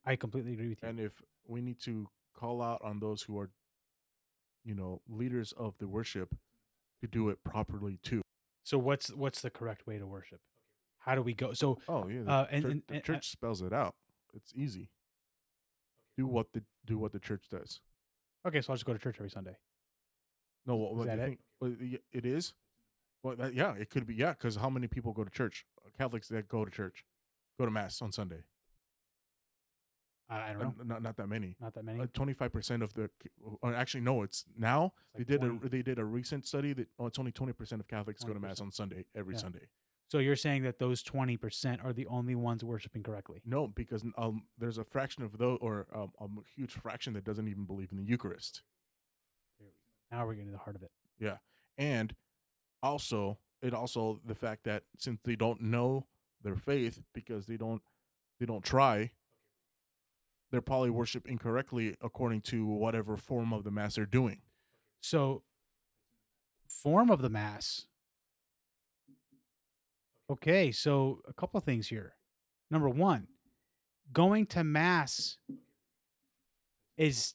I 0.06 0.16
completely 0.16 0.54
agree 0.54 0.70
with 0.70 0.84
you. 0.84 0.90
And 0.90 1.00
if 1.00 1.22
we 1.48 1.62
need 1.62 1.80
to 1.82 2.08
call 2.38 2.62
out 2.62 2.82
on 2.84 3.00
those 3.00 3.22
who 3.24 3.38
are, 3.40 3.50
you 4.66 4.76
know, 4.76 5.02
leaders 5.10 5.54
of 5.58 5.78
the 5.80 5.88
worship 5.88 6.36
to 7.02 7.08
do 7.08 7.30
it 7.30 7.44
properly 7.44 8.00
too. 8.04 8.22
so 8.64 8.78
what's 8.78 9.10
what's 9.12 9.42
the 9.42 9.50
correct 9.50 9.86
way 9.88 9.98
to 9.98 10.06
worship? 10.08 10.40
How 11.00 11.16
do 11.16 11.22
we 11.22 11.34
go? 11.34 11.54
So 11.54 11.80
Oh 11.88 12.08
yeah, 12.08 12.22
the, 12.24 12.32
Uh, 12.32 12.48
and- 12.52 12.64
church, 12.64 12.72
and- 12.72 12.84
the 12.88 13.00
church 13.02 13.30
spells 13.30 13.62
it 13.62 13.74
out. 13.74 13.96
It's 14.34 14.54
easy. 14.56 14.90
Do 16.18 16.28
what 16.28 16.54
the 16.54 16.64
do 16.86 16.98
what 16.98 17.12
the 17.12 17.20
church 17.20 17.48
does. 17.50 17.82
okay, 18.46 18.62
so 18.62 18.72
I'll 18.72 18.78
just 18.78 18.86
go 18.86 18.94
to 18.94 19.00
church 19.00 19.16
every 19.18 19.30
Sunday. 19.30 19.58
No, 20.66 20.76
what, 20.78 20.96
what 20.96 21.08
that 21.08 21.16
do 21.16 21.22
you 21.22 21.38
it? 21.62 21.78
think? 21.92 22.02
It 22.14 22.26
is. 22.26 22.54
Well, 23.22 23.36
that, 23.38 23.54
yeah, 23.54 23.74
it 23.76 23.90
could 23.90 24.06
be. 24.06 24.16
Yeah, 24.16 24.32
because 24.32 24.56
how 24.58 24.70
many 24.70 24.88
people 24.88 25.12
go 25.14 25.24
to 25.24 25.30
church? 25.30 25.66
Catholics 25.98 26.28
that 26.30 26.48
go 26.48 26.64
to 26.66 26.72
church, 26.72 27.04
go 27.58 27.66
to 27.66 27.72
mass 27.72 28.02
on 28.02 28.12
Sunday. 28.12 28.44
I, 30.30 30.50
I 30.50 30.54
don't 30.54 30.62
Uh, 30.62 30.66
know. 30.66 30.74
not 30.86 31.02
not 31.04 31.18
that 31.18 31.28
many. 31.28 31.56
Not 31.60 31.74
that 31.76 31.84
many. 31.86 32.06
Twenty 32.14 32.34
five 32.34 32.52
percent 32.54 32.82
of 32.84 32.94
the. 32.94 33.10
Or 33.62 33.74
actually, 33.74 34.02
no. 34.02 34.24
It's 34.24 34.46
now 34.58 34.94
It's 35.14 35.20
like 35.20 35.28
they 35.28 35.34
did 35.34 35.42
20. 35.42 35.66
a 35.66 35.70
they 35.70 35.82
did 35.82 36.00
a 36.00 36.06
recent 36.06 36.46
study 36.48 36.74
that 36.74 36.88
oh, 37.00 37.06
it's 37.08 37.20
only 37.20 37.32
twenty 37.32 37.54
percent 37.54 37.82
of 37.82 37.88
Catholics 37.88 38.24
go 38.24 38.34
to 38.34 38.40
mass 38.40 38.60
20%. 38.60 38.62
on 38.64 38.72
Sunday 38.72 39.06
every 39.16 39.36
Yeah. 39.36 39.40
Sunday. 39.42 39.68
So 40.10 40.20
you're 40.20 40.36
saying 40.36 40.64
that 40.64 40.80
those 40.80 41.02
twenty 41.04 41.38
percent 41.38 41.82
are 41.84 41.92
the 41.94 42.06
only 42.08 42.36
ones 42.36 42.64
worshiping 42.64 43.04
correctly? 43.04 43.42
No, 43.46 43.68
because 43.68 44.04
um, 44.18 44.44
there's 44.58 44.78
a 44.78 44.84
fraction 44.84 45.24
of 45.24 45.38
those, 45.38 45.58
or 45.62 45.88
um, 45.94 46.12
a 46.20 46.28
huge 46.56 46.72
fraction 46.74 47.14
that 47.14 47.24
doesn't 47.24 47.48
even 47.48 47.66
believe 47.66 47.92
in 47.92 47.98
the 47.98 48.04
Eucharist. 48.04 48.62
Now 50.12 50.26
we're 50.28 50.34
getting 50.36 50.48
to 50.48 50.52
the 50.54 50.58
heart 50.60 50.76
of 50.76 50.84
it. 50.84 50.92
Yeah. 51.20 51.38
And 51.78 52.16
also 52.84 53.40
it 53.62 53.74
also 53.74 54.20
the 54.26 54.36
fact 54.36 54.64
that 54.66 54.84
since 54.98 55.20
they 55.24 55.36
don't 55.36 55.62
know 55.62 56.06
their 56.44 56.56
faith 56.56 57.02
because 57.14 57.46
they 57.48 57.58
don't 57.58 57.82
they 58.40 58.46
don't 58.46 58.64
try 58.64 59.12
they're 60.54 60.62
probably 60.62 60.92
worship 60.92 61.28
incorrectly 61.28 61.96
according 62.00 62.40
to 62.40 62.64
whatever 62.64 63.18
form 63.18 63.52
of 63.52 63.64
the 63.64 63.72
mass 63.72 63.96
they're 63.96 64.06
doing 64.06 64.40
So, 65.02 65.42
form 66.68 67.10
of 67.10 67.24
the 67.24 67.30
mass. 67.30 67.88
Okay, 70.30 70.72
so 70.72 71.22
a 71.28 71.34
couple 71.34 71.58
of 71.58 71.64
things 71.64 71.88
here. 71.88 72.14
Number 72.70 72.88
one, 72.88 73.28
going 74.14 74.46
to 74.48 74.64
mass 74.64 75.38
is 76.98 77.34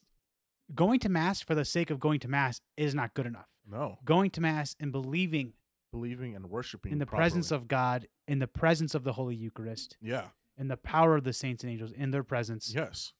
going 0.73 0.99
to 1.01 1.09
mass 1.09 1.41
for 1.41 1.55
the 1.55 1.65
sake 1.65 1.89
of 1.89 1.99
going 1.99 2.21
to 2.21 2.29
mass 2.29 2.61
is 2.77 2.95
not 2.95 3.13
good 3.13 3.25
enough. 3.25 3.49
no 3.69 3.97
Going 4.05 4.29
to 4.31 4.41
mass 4.41 4.77
and 4.79 4.93
believing 4.93 5.53
believing 5.91 6.35
and 6.35 6.49
worshiping 6.49 6.93
in 6.93 6.99
the 6.99 7.05
properly. 7.05 7.29
presence 7.29 7.51
of 7.51 7.67
God, 7.67 8.07
in 8.29 8.39
the 8.39 8.47
presence 8.47 8.95
of 8.95 9.03
the 9.03 9.11
Holy 9.11 9.35
Eucharist, 9.35 9.97
yeah 10.01 10.27
in 10.59 10.67
the 10.67 10.77
power 10.77 11.15
of 11.15 11.23
the 11.23 11.33
saints 11.33 11.63
and 11.63 11.71
angels, 11.71 11.91
in 11.91 12.11
their 12.11 12.23
presence, 12.23 12.71
yes 12.75 13.13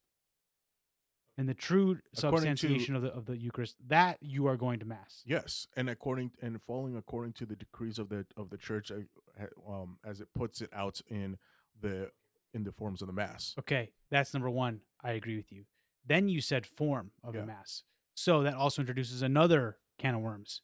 And 1.38 1.48
the 1.48 1.54
true 1.54 2.00
According 2.18 2.56
to- 2.56 2.58
substantiation 2.58 2.96
of 2.96 3.02
the 3.02 3.10
of 3.14 3.26
the 3.26 3.38
Eucharist, 3.38 3.78
that 3.88 4.18
you 4.22 4.46
are 4.48 4.58
going 4.58 4.80
to 4.80 4.86
mass. 4.86 5.24
yes 5.26 5.68
and 5.78 5.90
according 5.90 6.32
and 6.42 6.62
following 6.62 6.96
according 6.98 7.34
to 7.34 7.46
the 7.46 7.56
decrees 7.56 7.98
of 7.98 8.10
the 8.10 8.26
of 8.36 8.50
the 8.50 8.58
church 8.58 8.92
uh, 8.92 9.46
um 9.72 9.98
as 10.06 10.20
it 10.22 10.28
puts 10.36 10.62
it 10.62 10.70
out 10.74 11.02
in 11.08 11.38
the 11.82 12.12
in 12.54 12.64
the 12.64 12.72
forms 12.72 13.02
of 13.02 13.08
the 13.08 13.14
mass 13.14 13.56
Okay, 13.58 13.92
that's 14.12 14.34
number 14.34 14.50
one. 14.50 14.82
I 15.02 15.12
agree 15.14 15.38
with 15.38 15.52
you. 15.52 15.64
Then 16.06 16.28
you 16.28 16.42
said 16.42 16.66
form 16.66 17.12
of 17.24 17.34
Yeah. 17.36 17.42
the 17.42 17.48
mass. 17.48 17.84
So 18.16 18.44
that 18.44 18.54
also 18.56 18.82
introduces 18.82 19.22
another 19.22 19.78
can 19.98 20.16
of 20.16 20.22
worms. 20.22 20.62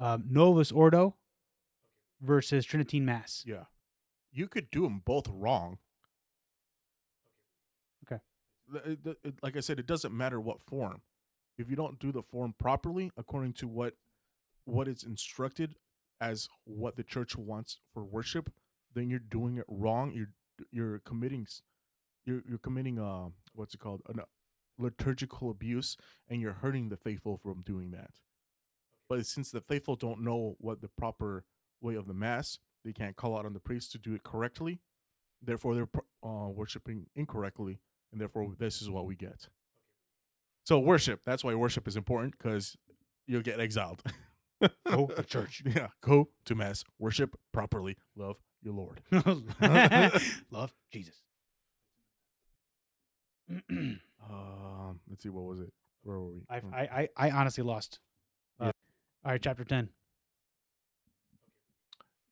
Um, 0.00 0.24
Novus 0.28 0.70
Ordo 0.72 1.16
versus 2.20 2.66
Tridentine 2.66 3.04
Mass. 3.06 3.44
Yeah. 3.46 3.64
You 4.30 4.46
could 4.48 4.70
do 4.70 4.82
them 4.82 5.00
both 5.04 5.26
wrong. 5.28 5.78
Okay. 8.04 8.18
The- 8.18 8.18
it- 8.18 8.18
the- 8.18 8.18
it- 8.18 8.57
like 9.42 9.56
I 9.56 9.60
said, 9.60 9.78
it 9.78 9.86
doesn't 9.86 10.16
matter 10.16 10.40
what 10.40 10.60
form. 10.60 11.02
If 11.56 11.68
you 11.68 11.76
don't 11.76 11.98
do 11.98 12.12
the 12.12 12.22
form 12.22 12.54
properly 12.58 13.10
according 13.16 13.54
to 13.54 13.68
what 13.68 13.94
what 14.64 14.86
is 14.86 15.02
instructed 15.02 15.76
as 16.20 16.48
what 16.64 16.96
the 16.96 17.02
church 17.02 17.36
wants 17.36 17.78
for 17.92 18.04
worship, 18.04 18.52
then 18.94 19.08
you're 19.08 19.18
doing 19.18 19.58
it 19.58 19.64
wrong. 19.68 20.12
You're 20.12 20.30
you're 20.70 20.98
committing 21.00 21.46
you're 22.24 22.42
you're 22.48 22.58
committing 22.58 22.98
uh 22.98 23.28
what's 23.54 23.74
it 23.74 23.80
called 23.80 24.02
an 24.08 24.20
liturgical 24.78 25.50
abuse, 25.50 25.96
and 26.28 26.40
you're 26.40 26.52
hurting 26.52 26.88
the 26.88 26.96
faithful 26.96 27.36
from 27.36 27.62
doing 27.62 27.90
that. 27.90 28.10
But 29.08 29.26
since 29.26 29.50
the 29.50 29.60
faithful 29.60 29.96
don't 29.96 30.22
know 30.22 30.56
what 30.58 30.80
the 30.80 30.88
proper 30.88 31.44
way 31.80 31.94
of 31.94 32.06
the 32.06 32.14
mass, 32.14 32.58
they 32.84 32.92
can't 32.92 33.16
call 33.16 33.36
out 33.36 33.46
on 33.46 33.54
the 33.54 33.60
priest 33.60 33.92
to 33.92 33.98
do 33.98 34.14
it 34.14 34.22
correctly. 34.22 34.80
Therefore, 35.42 35.74
they're 35.74 35.88
uh, 36.22 36.48
worshiping 36.48 37.06
incorrectly, 37.14 37.78
and 38.12 38.20
therefore, 38.20 38.52
this 38.58 38.80
is 38.82 38.90
what 38.90 39.06
we 39.06 39.14
get. 39.16 39.48
So, 40.64 40.78
worship. 40.78 41.20
That's 41.24 41.42
why 41.44 41.54
worship 41.54 41.88
is 41.88 41.96
important 41.96 42.36
because 42.36 42.76
you'll 43.26 43.42
get 43.42 43.58
exiled. 43.60 44.02
Go 44.86 45.06
to 45.06 45.22
church. 45.26 45.62
Yeah, 45.64 45.88
go 46.02 46.28
to 46.44 46.54
mass, 46.54 46.84
worship 46.98 47.36
properly, 47.52 47.96
love 48.16 48.36
your 48.62 48.74
Lord. 48.74 49.00
Love 50.50 50.72
Jesus. 50.92 51.22
Um, 54.30 55.00
let's 55.08 55.22
see, 55.22 55.28
what 55.30 55.44
was 55.44 55.60
it? 55.60 55.72
Where 56.02 56.18
were 56.18 56.32
we? 56.32 56.42
I, 56.50 56.58
Um, 56.58 56.74
I, 56.74 56.80
I, 56.82 57.08
I 57.16 57.30
honestly 57.30 57.64
lost. 57.64 57.98
Uh, 58.60 58.64
Yeah. 58.66 58.72
All 59.24 59.32
right, 59.32 59.40
chapter 59.40 59.64
10. 59.64 59.88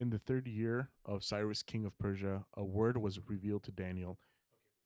In 0.01 0.11
the 0.11 0.19
third 0.19 0.47
year 0.47 0.91
of 1.07 1.25
Cyrus, 1.25 1.63
king 1.63 1.87
of 1.87 1.97
Persia, 1.97 2.45
a 2.55 2.65
word 2.65 2.99
was 2.99 3.19
revealed 3.29 3.63
to 3.65 3.71
Daniel, 3.73 4.19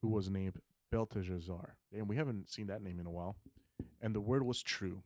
who 0.03 0.09
was 0.09 0.31
named 0.31 0.61
Belteshazzar. 0.90 1.76
And 1.96 2.09
we 2.09 2.16
haven't 2.16 2.50
seen 2.50 2.66
that 2.66 2.83
name 2.83 3.00
in 3.00 3.07
a 3.07 3.11
while. 3.11 3.37
And 4.00 4.14
the 4.14 4.20
word 4.20 4.44
was 4.44 4.62
true, 4.62 5.03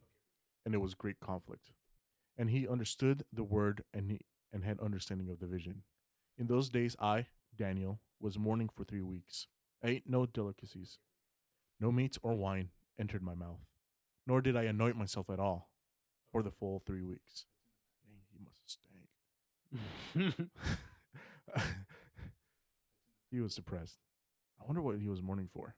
and 0.64 0.74
it 0.74 0.78
was 0.78 0.94
great 0.94 1.20
conflict. 1.20 1.72
And 2.36 2.50
he 2.50 2.66
understood 2.66 3.24
the 3.32 3.44
word 3.44 3.84
and 3.92 4.10
he 4.10 4.20
and 4.52 4.64
had 4.64 4.78
understanding 4.80 5.28
of 5.28 5.40
the 5.40 5.46
vision. 5.46 5.82
In 6.38 6.46
those 6.46 6.68
days, 6.68 6.96
I, 7.00 7.26
Daniel, 7.56 7.98
was 8.20 8.38
mourning 8.38 8.70
for 8.72 8.84
three 8.84 9.02
weeks. 9.02 9.48
I 9.82 9.88
ate 9.88 10.08
no 10.08 10.26
delicacies, 10.26 10.98
no 11.80 11.90
meat 11.92 12.16
or 12.22 12.34
wine 12.34 12.70
entered 12.98 13.22
my 13.22 13.34
mouth, 13.34 13.60
nor 14.26 14.40
did 14.40 14.56
I 14.56 14.62
anoint 14.62 14.96
myself 14.96 15.28
at 15.28 15.40
all 15.40 15.68
for 16.30 16.42
the 16.42 16.50
full 16.50 16.82
three 16.86 17.02
weeks. 17.02 17.46
Dang, 18.06 18.20
he 18.32 18.38
must 18.44 18.60
have 20.14 20.32
stank. 20.36 20.50
he 23.30 23.40
was 23.40 23.54
depressed. 23.56 23.98
I 24.60 24.64
wonder 24.66 24.82
what 24.82 24.98
he 24.98 25.08
was 25.08 25.22
mourning 25.22 25.48
for. 25.52 25.74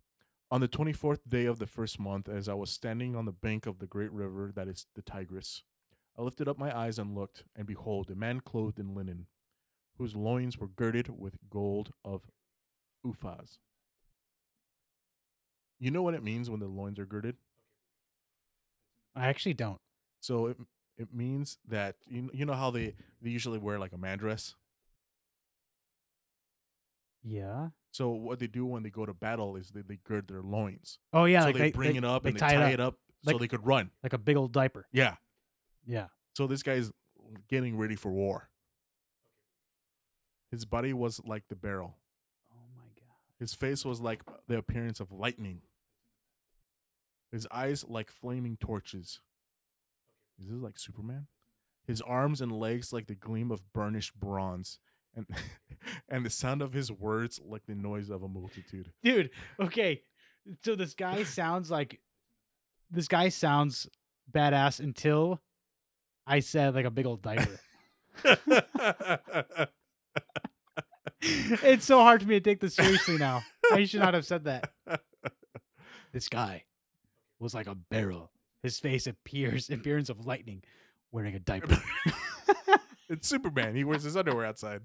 On 0.51 0.61
the 0.61 0.69
24th 0.69 1.21
day 1.29 1.47
of 1.47 1.59
the 1.59 1.67
first 1.67 1.99
month, 1.99 2.29
as 2.29 2.49
I 2.49 2.55
was 2.55 2.71
standing 2.71 3.17
on 3.17 3.25
the 3.25 3.33
bank 3.33 3.67
of 3.67 3.79
the 3.79 3.87
great 3.87 4.12
river 4.12 4.53
that 4.55 4.69
is 4.69 4.87
the 4.95 5.03
Tigris, 5.03 5.62
I 6.17 6.23
lifted 6.23 6.49
up 6.49 6.57
my 6.57 6.77
eyes 6.77 6.99
and 6.99 7.15
looked, 7.15 7.45
and 7.57 7.67
behold, 7.67 8.11
a 8.11 8.15
man 8.15 8.41
clothed 8.41 8.79
in 8.79 8.95
linen, 8.95 9.27
whose 9.99 10.15
loins 10.15 10.57
were 10.57 10.69
girded 10.69 11.09
with 11.09 11.39
gold 11.51 11.93
of 12.05 12.31
Uphaz. 13.05 13.59
You 15.79 15.91
know 15.91 16.03
what 16.03 16.15
it 16.15 16.23
means 16.23 16.49
when 16.49 16.61
the 16.61 16.69
loins 16.69 16.99
are 16.99 17.07
girded? 17.07 17.37
I 19.15 19.27
actually 19.27 19.55
don't. 19.55 19.81
So 20.21 20.47
it 20.47 20.57
it 20.97 21.12
means 21.12 21.59
that 21.69 21.97
you 22.07 22.31
you 22.33 22.47
know 22.47 22.55
how 22.55 22.71
they 22.71 22.95
they 23.21 23.31
usually 23.31 23.59
wear 23.59 23.79
like 23.79 23.93
a 23.93 23.99
man 23.99 24.19
dress. 24.19 24.55
Yeah. 27.23 27.69
So 27.97 28.11
what 28.11 28.39
they 28.41 28.47
do 28.47 28.67
when 28.67 28.83
they 28.83 28.91
go 28.91 29.07
to 29.07 29.15
battle 29.15 29.57
is 29.57 29.71
they, 29.71 29.81
they 29.81 29.97
gird 30.05 30.29
their 30.29 30.43
loins. 30.43 30.99
Oh, 31.15 31.25
yeah. 31.25 31.41
so 31.41 31.47
like 31.47 31.57
they, 31.57 31.71
bring 31.71 31.97
it 31.97 32.05
up 32.05 32.27
and 32.27 32.35
they 32.37 32.39
tie, 32.39 32.69
it 32.69 32.79
up, 32.79 32.99
so 33.25 33.31
Like- 33.31 33.41
they 33.41 33.49
could 33.49 33.65
run. 33.65 33.91
like 34.03 34.13
a 34.13 34.19
big 34.19 34.37
old 34.37 34.53
diaper. 34.53 34.87
Yeah. 34.93 35.15
Yeah. 35.87 36.09
So 36.35 36.47
this 36.47 36.63
guy's 36.63 36.93
getting 37.49 37.79
ready 37.79 37.97
for 37.97 38.11
war. 38.13 38.51
His 40.51 40.67
body 40.67 40.93
was 40.93 41.23
like 41.25 41.45
the 41.49 41.57
barrel. 41.57 41.97
Oh, 42.53 42.57
my 42.77 42.85
God. 42.99 43.17
His 43.41 43.55
face 43.55 43.83
was 43.83 44.03
like 44.03 44.21
the 44.47 44.59
appearance 44.59 45.01
of 45.01 45.11
lightning. 45.11 45.63
His 47.33 47.49
eyes 47.51 47.83
like 47.89 48.11
flaming 48.11 48.59
torches. 48.59 49.21
Is 50.39 50.49
this 50.49 50.61
like 50.61 50.79
Superman? 50.79 51.29
His 51.87 52.03
arms 52.03 52.43
and 52.43 52.53
legs 52.53 52.93
like 52.93 53.07
the 53.07 53.15
gleam 53.15 53.51
of 53.51 53.73
burnished 53.73 54.21
bronze, 54.21 54.79
and 55.17 55.27
and 56.09 56.25
the 56.25 56.31
sound 56.31 56.63
of 56.63 56.73
his 56.73 56.93
words 56.93 57.41
like 57.45 57.67
the 57.67 57.75
noise 57.75 58.11
of 58.11 58.23
a 58.23 58.29
multitude. 58.29 58.93
Dude, 59.03 59.31
okay. 59.59 60.03
So 60.65 60.77
this 60.77 60.95
guy 60.95 61.23
sounds 61.25 61.71
like 61.71 62.01
this 62.91 63.09
guy 63.09 63.31
sounds 63.31 63.89
badass 64.31 64.79
until 64.81 65.41
I 66.27 66.41
said 66.41 66.75
like 66.75 66.85
a 66.85 66.91
big 66.91 67.07
old 67.07 67.23
diaper. 67.23 67.59
it's 71.21 71.85
so 71.85 72.01
hard 72.01 72.23
for 72.23 72.29
me 72.29 72.37
to 72.37 72.41
take 72.41 72.61
this 72.61 72.75
seriously 72.75 73.19
now. 73.19 73.43
I 73.73 73.85
should 73.85 74.01
not 74.01 74.15
have 74.15 74.25
said 74.25 74.45
that. 74.45 74.71
This 76.13 76.29
guy 76.29 76.65
was 77.39 77.55
like 77.55 77.67
a 77.67 77.75
barrel. 77.75 78.31
His 78.63 78.79
face 78.79 79.07
appears 79.07 79.69
appearance 79.71 80.09
of 80.09 80.25
lightning, 80.25 80.63
wearing 81.13 81.35
a 81.35 81.39
diaper. 81.39 81.77
it's 83.09 83.29
Superman. 83.29 83.75
He 83.75 83.85
wears 83.85 84.05
his 84.05 84.17
underwear 84.17 84.47
outside. 84.47 84.81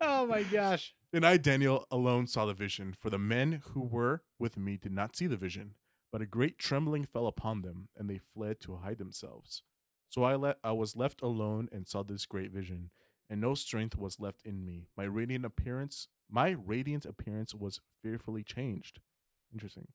Oh 0.00 0.26
my 0.26 0.42
gosh. 0.44 0.94
And 1.12 1.24
I, 1.24 1.36
Daniel, 1.36 1.86
alone 1.90 2.26
saw 2.26 2.46
the 2.46 2.54
vision, 2.54 2.94
for 2.98 3.10
the 3.10 3.18
men 3.18 3.62
who 3.72 3.80
were 3.80 4.22
with 4.38 4.56
me 4.56 4.76
did 4.76 4.92
not 4.92 5.16
see 5.16 5.26
the 5.26 5.36
vision. 5.36 5.74
But 6.10 6.22
a 6.22 6.26
great 6.26 6.58
trembling 6.58 7.04
fell 7.04 7.26
upon 7.26 7.62
them, 7.62 7.88
and 7.96 8.08
they 8.08 8.18
fled 8.18 8.60
to 8.60 8.76
hide 8.76 8.98
themselves. 8.98 9.62
So 10.08 10.22
I, 10.22 10.36
le- 10.36 10.56
I 10.64 10.72
was 10.72 10.96
left 10.96 11.20
alone 11.22 11.68
and 11.70 11.86
saw 11.86 12.02
this 12.02 12.24
great 12.24 12.50
vision, 12.50 12.90
and 13.28 13.40
no 13.40 13.54
strength 13.54 13.96
was 13.96 14.18
left 14.18 14.42
in 14.44 14.64
me. 14.64 14.86
My 14.96 15.04
radiant 15.04 15.44
appearance, 15.44 16.08
my 16.30 16.50
radiant 16.50 17.04
appearance 17.04 17.54
was 17.54 17.80
fearfully 18.02 18.42
changed. 18.42 19.00
Interesting. 19.52 19.88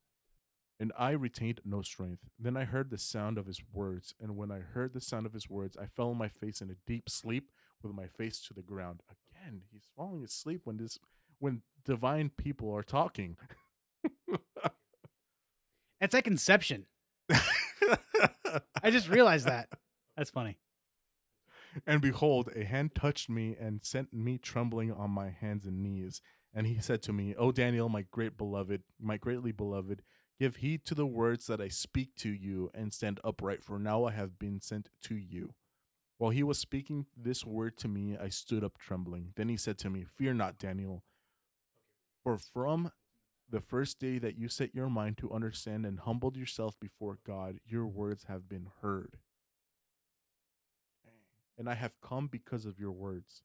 And 0.79 0.91
I 0.97 1.11
retained 1.11 1.61
no 1.65 1.81
strength. 1.81 2.23
Then 2.37 2.57
I 2.57 2.65
heard 2.65 2.89
the 2.89 2.97
sound 2.97 3.37
of 3.37 3.45
his 3.47 3.61
words, 3.71 4.13
and 4.19 4.35
when 4.35 4.51
I 4.51 4.59
heard 4.59 4.93
the 4.93 5.01
sound 5.01 5.25
of 5.25 5.33
his 5.33 5.49
words, 5.49 5.77
I 5.77 5.85
fell 5.85 6.09
on 6.09 6.17
my 6.17 6.27
face 6.27 6.61
in 6.61 6.69
a 6.69 6.75
deep 6.85 7.09
sleep 7.09 7.49
with 7.81 7.93
my 7.93 8.07
face 8.07 8.39
to 8.47 8.53
the 8.53 8.61
ground. 8.61 9.01
Again, 9.43 9.62
he's 9.71 9.88
falling 9.95 10.23
asleep 10.23 10.62
when 10.63 10.77
this 10.77 10.97
when 11.39 11.62
divine 11.86 12.29
people 12.29 12.71
are 12.73 12.84
talking. 12.84 13.38
It's 15.99 16.13
like 16.13 16.27
Inception. 16.27 16.86
I 17.29 18.91
just 18.91 19.08
realized 19.08 19.47
that. 19.47 19.69
That's 20.17 20.29
funny. 20.29 20.58
And 21.88 22.01
behold, 22.01 22.49
a 22.56 22.65
hand 22.65 22.93
touched 22.93 23.29
me 23.29 23.56
and 23.60 23.79
sent 23.84 24.13
me 24.13 24.38
trembling 24.38 24.91
on 24.91 25.12
my 25.12 25.29
hands 25.29 25.65
and 25.65 25.82
knees. 25.82 26.21
And 26.53 26.67
he 26.67 26.79
said 26.79 27.01
to 27.03 27.13
me, 27.13 27.34
O 27.36 27.51
Daniel, 27.53 27.88
my 27.88 28.03
great 28.12 28.38
beloved, 28.38 28.84
my 28.99 29.15
greatly 29.17 29.53
beloved, 29.53 30.01
give 30.39 30.58
heed 30.58 30.84
to 30.86 30.93
the 30.93 31.08
words 31.08 31.47
that 31.47 31.62
I 31.62 31.69
speak 31.69 32.15
to 32.17 32.29
you 32.29 32.69
and 32.73 32.93
stand 32.93 33.21
upright, 33.23 33.63
for 33.63 33.79
now 33.79 34.03
I 34.03 34.12
have 34.12 34.38
been 34.38 34.60
sent 34.60 34.89
to 35.03 35.15
you. 35.15 35.53
While 36.17 36.32
he 36.32 36.43
was 36.43 36.60
speaking 36.60 37.08
this 37.17 37.45
word 37.45 37.78
to 37.78 37.88
me, 37.88 38.17
I 38.17 38.30
stood 38.30 38.63
up 38.63 38.78
trembling. 38.78 39.34
Then 39.36 39.49
he 39.49 39.58
said 39.58 39.78
to 39.80 39.89
me, 39.89 40.06
Fear 40.06 40.36
not, 40.36 40.58
Daniel, 40.58 41.04
for 42.23 42.38
from 42.38 42.91
the 43.49 43.62
first 43.62 43.99
day 43.99 44.17
that 44.19 44.38
you 44.38 44.47
set 44.47 44.73
your 44.73 44.89
mind 44.89 45.17
to 45.19 45.32
understand 45.32 45.86
and 45.86 45.99
humbled 45.99 46.38
yourself 46.38 46.80
before 46.80 47.19
God, 47.26 47.60
your 47.65 47.86
words 47.86 48.26
have 48.28 48.47
been 48.47 48.69
heard. 48.82 49.17
And 51.58 51.69
I 51.69 51.76
have 51.76 52.02
come 52.02 52.28
because 52.28 52.65
of 52.65 52.80
your 52.80 52.91
words. 52.91 53.43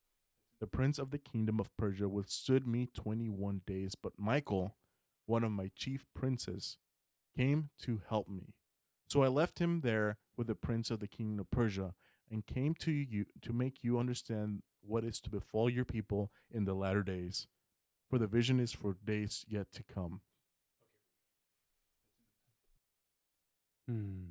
The 0.61 0.67
prince 0.67 0.99
of 0.99 1.11
the 1.11 1.19
kingdom 1.19 1.61
of 1.61 1.77
Persia 1.77 2.09
withstood 2.09 2.67
me 2.67 2.89
21 2.95 3.63
days, 3.67 3.95
but 3.95 4.19
Michael, 4.19 4.77
one 5.27 5.45
of 5.45 5.53
my 5.53 5.71
chief 5.77 6.07
princes, 6.15 6.79
came 7.37 7.71
to 7.83 8.01
help 8.09 8.29
me. 8.29 8.55
So 9.09 9.23
I 9.23 9.29
left 9.29 9.59
him 9.59 9.83
there 9.83 10.17
with 10.37 10.47
the 10.47 10.55
prince 10.55 10.91
of 10.91 11.01
the 11.01 11.07
kingdom 11.07 11.41
of 11.41 11.51
Persia 11.51 11.95
and 12.31 12.47
came 12.47 12.75
to 12.75 12.91
you 12.91 13.27
to 13.43 13.53
make 13.53 13.83
you 13.83 13.99
understand 13.99 14.63
what 14.81 15.05
is 15.05 15.21
to 15.21 15.31
befall 15.31 15.69
your 15.69 15.85
people 15.85 16.31
in 16.53 16.65
the 16.65 16.75
latter 16.75 17.03
days 17.03 17.47
for 18.09 18.19
the 18.19 18.27
vision 18.27 18.59
is 18.59 18.73
for 18.73 18.97
days 19.05 19.45
yet 19.49 19.71
to 19.73 19.83
come. 19.83 20.21
Hmm. 23.87 24.31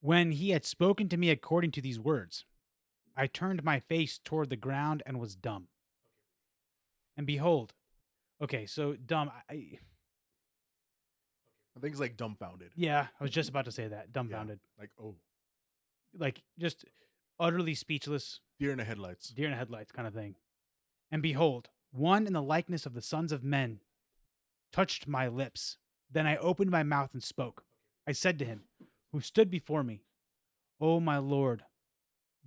When 0.00 0.32
he 0.32 0.50
had 0.50 0.64
spoken 0.64 1.08
to 1.08 1.16
me 1.16 1.30
according 1.30 1.72
to 1.72 1.80
these 1.82 1.98
words, 1.98 2.44
I 3.16 3.26
turned 3.26 3.64
my 3.64 3.80
face 3.80 4.20
toward 4.22 4.48
the 4.48 4.56
ground 4.56 5.02
and 5.04 5.18
was 5.18 5.34
dumb. 5.34 5.68
And 7.16 7.26
behold, 7.26 7.74
okay, 8.40 8.64
so 8.64 8.94
dumb. 8.94 9.30
I, 9.50 9.54
I 11.76 11.80
think 11.80 11.92
it's 11.92 12.00
like 12.00 12.16
dumbfounded. 12.16 12.70
yeah, 12.76 13.08
I 13.18 13.24
was 13.24 13.32
just 13.32 13.48
about 13.48 13.64
to 13.64 13.72
say 13.72 13.88
that 13.88 14.12
dumbfounded, 14.12 14.60
Like, 14.78 14.90
oh, 15.02 15.16
like 16.16 16.42
just 16.58 16.84
utterly 17.38 17.74
speechless, 17.74 18.40
deer 18.58 18.72
in 18.72 18.78
the 18.78 18.84
headlights. 18.84 19.28
deer 19.28 19.46
in 19.46 19.52
the 19.52 19.58
headlights 19.58 19.92
kind 19.92 20.08
of 20.08 20.14
thing. 20.14 20.36
And 21.10 21.22
behold, 21.22 21.68
one 21.90 22.26
in 22.26 22.32
the 22.32 22.42
likeness 22.42 22.86
of 22.86 22.94
the 22.94 23.02
sons 23.02 23.32
of 23.32 23.44
men 23.44 23.80
touched 24.72 25.08
my 25.08 25.28
lips. 25.28 25.78
Then 26.10 26.26
I 26.26 26.36
opened 26.36 26.70
my 26.70 26.82
mouth 26.82 27.10
and 27.12 27.22
spoke. 27.22 27.64
I 28.06 28.12
said 28.12 28.38
to 28.38 28.44
him, 28.44 28.62
who 29.12 29.20
stood 29.20 29.50
before 29.50 29.82
me, 29.82 30.02
O 30.80 31.00
my 31.00 31.18
Lord, 31.18 31.64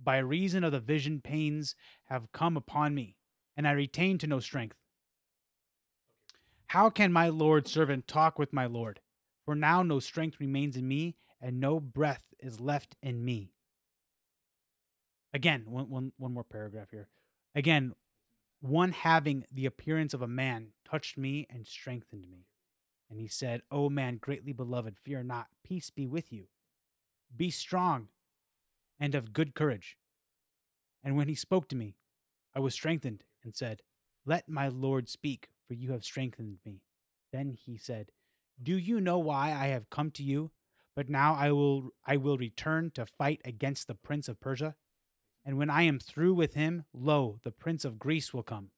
by 0.02 0.18
reason 0.18 0.64
of 0.64 0.72
the 0.72 0.80
vision, 0.80 1.20
pains 1.20 1.74
have 2.04 2.32
come 2.32 2.56
upon 2.56 2.94
me, 2.94 3.16
and 3.56 3.66
I 3.66 3.72
retain 3.72 4.18
to 4.18 4.26
no 4.26 4.40
strength. 4.40 4.76
How 6.68 6.88
can 6.90 7.12
my 7.12 7.28
Lord 7.28 7.68
servant 7.68 8.08
talk 8.08 8.38
with 8.38 8.52
my 8.52 8.66
Lord? 8.66 9.00
For 9.44 9.54
now 9.54 9.82
no 9.82 10.00
strength 10.00 10.40
remains 10.40 10.76
in 10.76 10.88
me, 10.88 11.16
and 11.42 11.60
no 11.60 11.80
breath 11.80 12.22
is 12.38 12.60
left 12.60 12.94
in 13.02 13.24
me. 13.24 13.52
Again, 15.34 15.64
one, 15.66 15.90
one, 15.90 16.12
one 16.16 16.32
more 16.32 16.44
paragraph 16.44 16.90
here. 16.90 17.08
Again, 17.54 17.94
one 18.60 18.92
having 18.92 19.44
the 19.52 19.66
appearance 19.66 20.14
of 20.14 20.22
a 20.22 20.28
man 20.28 20.68
touched 20.88 21.18
me 21.18 21.46
and 21.50 21.66
strengthened 21.66 22.30
me. 22.30 22.46
And 23.10 23.18
he 23.18 23.26
said, 23.26 23.62
O 23.70 23.90
man 23.90 24.18
greatly 24.18 24.52
beloved, 24.52 24.96
fear 25.02 25.22
not, 25.22 25.48
peace 25.64 25.90
be 25.90 26.06
with 26.06 26.32
you. 26.32 26.46
Be 27.36 27.50
strong 27.50 28.08
and 29.00 29.14
of 29.14 29.32
good 29.32 29.54
courage. 29.54 29.98
And 31.02 31.16
when 31.16 31.28
he 31.28 31.34
spoke 31.34 31.68
to 31.68 31.76
me, 31.76 31.96
I 32.54 32.60
was 32.60 32.74
strengthened 32.74 33.24
and 33.42 33.56
said, 33.56 33.82
Let 34.24 34.48
my 34.48 34.68
Lord 34.68 35.08
speak, 35.08 35.48
for 35.66 35.74
you 35.74 35.90
have 35.92 36.04
strengthened 36.04 36.58
me. 36.64 36.82
Then 37.32 37.50
he 37.50 37.76
said, 37.76 38.12
Do 38.62 38.78
you 38.78 39.00
know 39.00 39.18
why 39.18 39.48
I 39.48 39.68
have 39.68 39.90
come 39.90 40.10
to 40.12 40.22
you? 40.22 40.52
But 40.94 41.08
now 41.08 41.34
I 41.34 41.52
will 41.52 41.90
I 42.06 42.16
will 42.16 42.36
return 42.36 42.90
to 42.94 43.06
fight 43.06 43.40
against 43.44 43.86
the 43.86 43.94
prince 43.94 44.28
of 44.28 44.40
Persia. 44.40 44.74
And 45.44 45.58
when 45.58 45.70
I 45.70 45.82
am 45.82 45.98
through 45.98 46.34
with 46.34 46.54
him, 46.54 46.84
lo, 46.92 47.38
the 47.42 47.50
prince 47.50 47.84
of 47.84 47.98
Greece 47.98 48.32
will 48.32 48.42
come. 48.42 48.70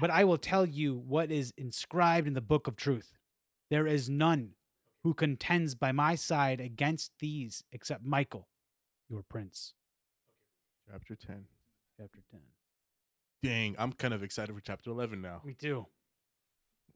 But 0.00 0.10
I 0.10 0.24
will 0.24 0.38
tell 0.38 0.66
you 0.66 0.96
what 0.96 1.30
is 1.30 1.52
inscribed 1.56 2.26
in 2.26 2.34
the 2.34 2.40
book 2.40 2.66
of 2.66 2.76
truth. 2.76 3.12
There 3.70 3.86
is 3.86 4.08
none 4.08 4.54
who 5.02 5.14
contends 5.14 5.74
by 5.74 5.92
my 5.92 6.14
side 6.14 6.60
against 6.60 7.12
these 7.20 7.62
except 7.72 8.04
Michael, 8.04 8.48
your 9.08 9.22
prince. 9.22 9.74
Chapter 10.90 11.14
10. 11.14 11.44
Chapter 11.98 12.20
10. 12.30 12.40
Dang, 13.42 13.76
I'm 13.78 13.92
kind 13.92 14.14
of 14.14 14.22
excited 14.22 14.54
for 14.54 14.60
chapter 14.60 14.90
11 14.90 15.20
now. 15.20 15.42
Me 15.44 15.54
too. 15.54 15.86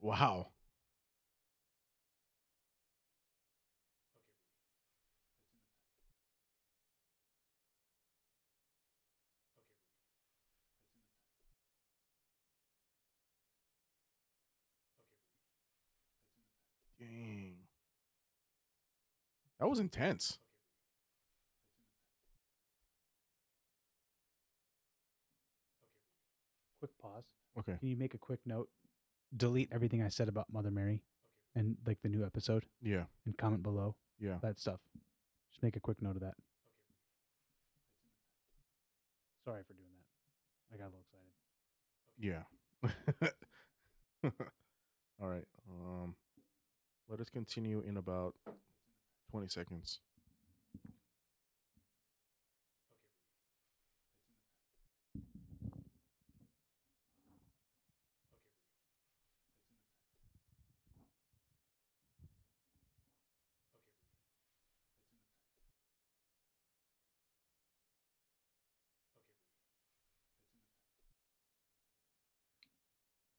Wow. 0.01 0.49
That 19.59 19.69
was 19.69 19.79
intense. 19.81 20.39
Quick 26.79 26.93
pause. 27.01 27.25
Okay. 27.59 27.77
Can 27.79 27.89
you 27.89 27.97
make 27.97 28.15
a 28.15 28.19
quick 28.19 28.41
note? 28.47 28.69
Delete 29.37 29.69
everything 29.73 30.03
I 30.03 30.09
said 30.09 30.29
about 30.29 30.47
Mother 30.53 30.71
Mary 30.71 31.03
and 31.55 31.77
like 31.87 31.99
the 32.03 32.09
new 32.09 32.25
episode 32.25 32.65
Yeah. 32.81 33.05
and 33.27 33.37
comment 33.37 33.63
below 33.63 33.97
Yeah. 34.19 34.39
that 34.43 34.59
stuff. 34.59 34.81
Just 35.51 35.63
make 35.63 35.77
a 35.77 35.81
quick 35.81 36.01
note 36.01 36.17
of 36.17 36.21
that. 36.23 36.35
Sorry 39.45 39.63
for 39.65 39.73
doing 39.75 39.91
that. 39.93 40.75
I 40.75 40.77
got 40.79 40.85
a 40.85 40.93
little 40.93 41.01
excited. 41.01 41.33
Yeah. 42.19 42.45
All 45.21 45.29
right. 45.29 45.47
Um, 45.69 46.15
let 47.09 47.21
us 47.21 47.29
continue 47.29 47.81
in 47.81 47.97
about 47.97 48.35
20 49.31 49.49
seconds. 49.49 50.01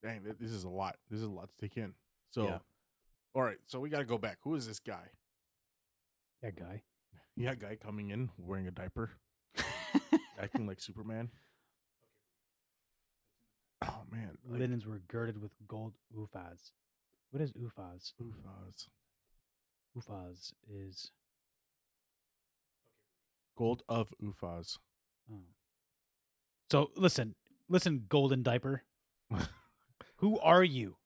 Dang, 0.01 0.23
this 0.39 0.51
is 0.51 0.63
a 0.63 0.69
lot. 0.69 0.97
This 1.09 1.19
is 1.19 1.25
a 1.25 1.29
lot 1.29 1.49
to 1.49 1.57
take 1.57 1.77
in. 1.77 1.93
So, 2.31 2.45
Yeah. 2.45 2.59
all 3.33 3.43
right. 3.43 3.59
So 3.65 3.79
we 3.79 3.89
got 3.89 3.99
to 3.99 4.05
go 4.05 4.17
back. 4.17 4.37
Who 4.41 4.55
is 4.55 4.65
this 4.65 4.79
guy? 4.79 5.11
That 6.41 6.55
guy. 6.57 6.81
Yeah, 7.35 7.55
guy 7.55 7.75
coming 7.75 8.09
in 8.11 8.29
wearing 8.37 8.67
a 8.67 8.71
diaper, 8.71 9.11
acting 10.41 10.67
like 10.67 10.79
Superman. 10.79 11.29
Oh 13.81 14.01
man, 14.11 14.37
like, 14.45 14.59
linens 14.59 14.85
were 14.85 14.99
girded 15.07 15.41
with 15.41 15.53
gold 15.65 15.93
uphaz. 16.13 16.71
What 17.31 17.41
is 17.41 17.53
uphaz? 17.53 18.11
Uphaz. 18.21 18.87
Uphaz 19.97 20.51
is 20.69 21.11
gold 23.57 23.83
of 23.87 24.13
Uphaz. 24.21 24.77
oh. 25.31 25.43
So 26.71 26.91
listen, 26.95 27.35
listen, 27.69 28.05
golden 28.09 28.43
diaper. 28.43 28.83
Who 30.17 30.39
are 30.39 30.63
you? 30.63 30.97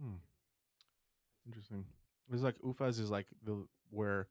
Hmm. 0.00 0.16
Interesting. 1.46 1.84
It's 2.32 2.42
like 2.42 2.58
Uphaz 2.60 2.98
is 3.00 3.10
like 3.10 3.26
the 3.44 3.66
where 3.90 4.28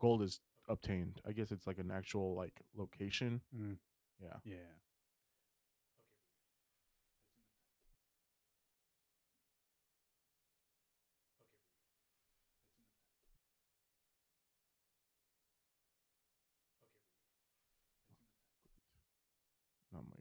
gold 0.00 0.22
is 0.22 0.40
obtained. 0.68 1.20
I 1.26 1.32
guess 1.32 1.52
it's 1.52 1.66
like 1.66 1.78
an 1.78 1.90
actual 1.90 2.34
like 2.34 2.62
location. 2.76 3.40
Mm. 3.56 3.76
Yeah. 4.22 4.36
Yeah. 4.44 4.56
Not 19.92 20.02
my. 20.08 20.16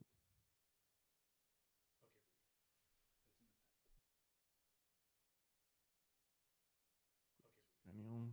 Daniel. 7.86 8.30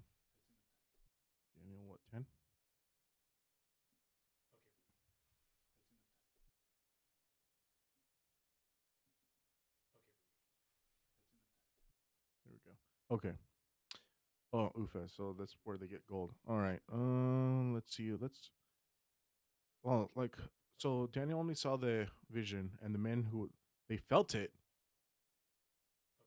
Daniel, 1.59 1.83
what 1.89 1.99
ten? 2.11 2.25
There 12.45 12.53
we 12.53 12.59
go. 12.65 12.77
Okay. 13.13 13.33
Oh, 14.53 14.71
Ufa. 14.77 15.09
So 15.15 15.35
that's 15.39 15.55
where 15.65 15.77
they 15.77 15.87
get 15.87 16.07
gold. 16.07 16.33
All 16.49 16.59
right. 16.59 16.81
Um, 16.93 17.75
let's 17.75 17.95
see. 17.95 18.13
Let's. 18.19 18.51
Well, 19.83 20.11
like, 20.17 20.37
so 20.79 21.09
Daniel 21.13 21.39
only 21.39 21.55
saw 21.55 21.77
the 21.77 22.07
vision, 22.31 22.73
and 22.83 22.95
the 22.95 22.99
men 22.99 23.29
who 23.31 23.51
they 23.89 23.97
felt 23.97 24.35
it. 24.35 24.53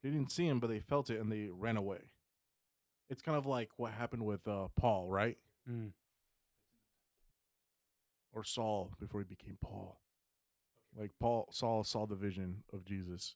They 0.02 0.10
didn't 0.10 0.32
see 0.32 0.48
him, 0.48 0.60
but 0.60 0.70
they 0.70 0.80
felt 0.80 1.10
it, 1.10 1.20
and 1.20 1.32
they 1.32 1.50
ran 1.52 1.76
away. 1.76 2.00
It's 3.10 3.22
kind 3.22 3.38
of 3.38 3.46
like 3.46 3.70
what 3.76 3.92
happened 3.92 4.26
with 4.26 4.48
uh, 4.48 4.68
Paul, 4.80 5.10
right? 5.10 5.38
Mm. 5.70 5.92
Or 8.32 8.44
Saul 8.44 8.94
before 9.00 9.20
he 9.20 9.26
became 9.26 9.58
Paul. 9.62 10.00
Like 10.98 11.12
Paul, 11.20 11.50
Saul 11.52 11.84
saw 11.84 12.06
the 12.06 12.16
vision 12.16 12.64
of 12.72 12.86
Jesus, 12.86 13.36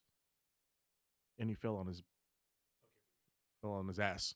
and 1.38 1.50
he 1.50 1.54
fell 1.54 1.76
on 1.76 1.86
his 1.86 2.02
fell 3.64 3.72
on 3.74 3.88
his 3.88 3.98
ass. 3.98 4.34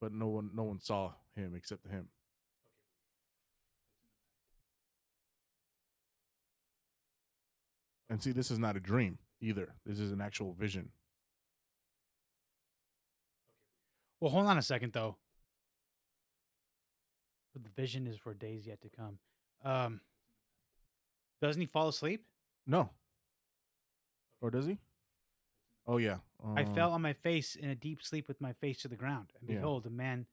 But 0.00 0.12
no 0.12 0.28
one, 0.28 0.50
no 0.54 0.64
one 0.64 0.80
saw 0.80 1.12
him 1.34 1.54
except 1.56 1.88
him. 1.88 2.08
And 8.10 8.22
see, 8.22 8.32
this 8.32 8.50
is 8.50 8.58
not 8.58 8.76
a 8.76 8.80
dream 8.80 9.18
either. 9.40 9.74
This 9.86 9.98
is 9.98 10.12
an 10.12 10.20
actual 10.20 10.52
vision. 10.52 10.90
Well, 14.20 14.30
hold 14.30 14.46
on 14.46 14.58
a 14.58 14.62
second 14.62 14.92
though. 14.92 15.16
But 17.54 17.64
the 17.64 17.70
vision 17.70 18.06
is 18.06 18.16
for 18.16 18.34
days 18.34 18.66
yet 18.66 18.82
to 18.82 18.88
come. 18.88 19.18
Um, 19.64 20.00
doesn't 21.40 21.60
he 21.60 21.66
fall 21.66 21.88
asleep? 21.88 22.24
No. 22.66 22.90
Or 24.40 24.50
does 24.50 24.66
he? 24.66 24.78
Oh 25.86 25.98
yeah. 25.98 26.18
I 26.42 26.62
Uh, 26.62 26.74
fell 26.74 26.92
on 26.92 27.02
my 27.02 27.12
face 27.12 27.56
in 27.56 27.68
a 27.70 27.74
deep 27.74 28.02
sleep 28.02 28.28
with 28.28 28.40
my 28.40 28.52
face 28.54 28.78
to 28.82 28.88
the 28.88 28.96
ground, 28.96 29.32
and 29.40 29.48
Yeah. 29.48 29.56
behold, 29.56 29.86
a 29.86 29.90
man. 29.90 30.26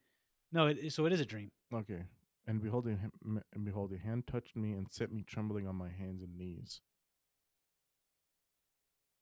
No, 0.50 0.66
it, 0.68 0.92
so 0.92 1.06
it 1.06 1.12
is 1.12 1.20
a 1.20 1.26
dream. 1.26 1.50
Okay. 1.72 2.04
And 2.46 2.60
beholding 2.60 2.98
him, 2.98 3.42
and 3.52 3.64
behold, 3.64 3.92
a 3.92 3.98
hand 3.98 4.26
touched 4.26 4.56
me 4.56 4.72
and 4.72 4.90
set 4.90 5.12
me 5.12 5.22
trembling 5.22 5.66
on 5.66 5.76
my 5.76 5.90
hands 5.90 6.22
and 6.22 6.36
knees. 6.36 6.80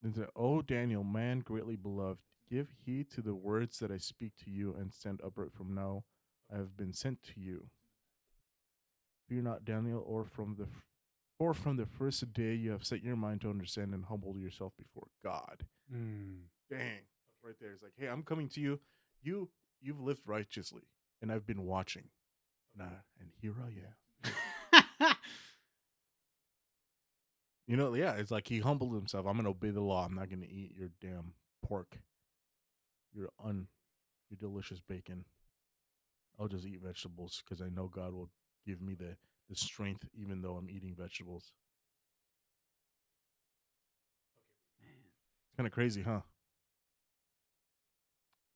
Then 0.02 0.14
said, 0.14 0.30
"O 0.34 0.62
Daniel, 0.62 1.04
man 1.04 1.40
greatly 1.40 1.76
beloved, 1.76 2.22
give 2.48 2.70
heed 2.70 3.10
to 3.10 3.20
the 3.22 3.34
words 3.34 3.78
that 3.80 3.90
I 3.90 3.98
speak 3.98 4.36
to 4.38 4.50
you, 4.50 4.74
and 4.74 4.92
stand 4.94 5.20
upright 5.22 5.52
from 5.52 5.74
now. 5.74 6.04
I 6.50 6.56
have 6.56 6.76
been 6.76 6.92
sent 6.92 7.22
to 7.24 7.40
you. 7.40 7.70
Fear 9.28 9.42
not, 9.42 9.64
Daniel, 9.64 10.02
or 10.04 10.24
from 10.24 10.56
the, 10.56 10.64
f- 10.64 10.86
for 11.38 11.54
from 11.54 11.76
the 11.76 11.86
first 11.86 12.32
day 12.32 12.54
you 12.54 12.70
have 12.70 12.84
set 12.84 13.02
your 13.02 13.16
mind 13.16 13.42
to 13.42 13.50
understand 13.50 13.92
and 13.94 14.06
humbled 14.06 14.38
yourself 14.38 14.72
before 14.76 15.08
God." 15.22 15.66
Mm. 15.92 16.42
Dang, 16.70 17.00
right 17.42 17.54
there. 17.60 17.72
It's 17.72 17.82
like, 17.82 17.92
hey, 17.98 18.06
I'm 18.06 18.22
coming 18.22 18.48
to 18.50 18.60
you. 18.60 18.80
You, 19.22 19.48
you've 19.80 20.00
lived 20.00 20.22
righteously, 20.26 20.82
and 21.20 21.32
I've 21.32 21.46
been 21.46 21.66
watching. 21.66 22.04
Nah, 22.76 22.84
and 23.20 23.30
here 23.40 23.54
I 23.62 24.30
am. 25.08 25.16
You 27.66 27.76
know, 27.76 27.94
yeah, 27.94 28.14
it's 28.14 28.32
like 28.32 28.48
he 28.48 28.58
humbled 28.58 28.94
himself. 28.94 29.26
I'm 29.26 29.36
gonna 29.36 29.50
obey 29.50 29.70
the 29.70 29.80
law. 29.80 30.04
I'm 30.04 30.14
not 30.14 30.28
gonna 30.28 30.46
eat 30.46 30.72
your 30.76 30.90
damn 31.00 31.34
pork, 31.62 32.00
your 33.12 33.28
un, 33.44 33.68
your 34.30 34.38
delicious 34.38 34.80
bacon. 34.80 35.24
I'll 36.38 36.48
just 36.48 36.66
eat 36.66 36.80
vegetables 36.82 37.42
because 37.44 37.60
I 37.62 37.68
know 37.68 37.86
God 37.86 38.12
will 38.12 38.30
give 38.66 38.80
me 38.80 38.94
the 38.94 39.16
the 39.48 39.56
strength, 39.56 40.08
even 40.14 40.42
though 40.42 40.56
I'm 40.56 40.70
eating 40.70 40.94
vegetables. 40.96 41.52
Kind 45.60 45.66
of 45.66 45.74
crazy, 45.74 46.00
huh? 46.00 46.20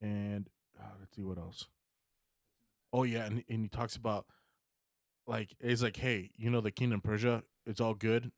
And 0.00 0.48
uh, 0.80 0.86
let's 0.98 1.14
see 1.14 1.22
what 1.22 1.36
else. 1.36 1.66
Oh 2.94 3.02
yeah, 3.02 3.26
and 3.26 3.44
and 3.46 3.60
he 3.64 3.68
talks 3.68 3.94
about 3.94 4.24
like 5.26 5.54
it's 5.60 5.82
like, 5.82 5.98
hey, 5.98 6.30
you 6.34 6.48
know, 6.48 6.62
the 6.62 6.70
kingdom 6.70 7.00
of 7.00 7.04
Persia, 7.04 7.42
it's 7.66 7.78
all 7.78 7.92
good. 7.92 8.32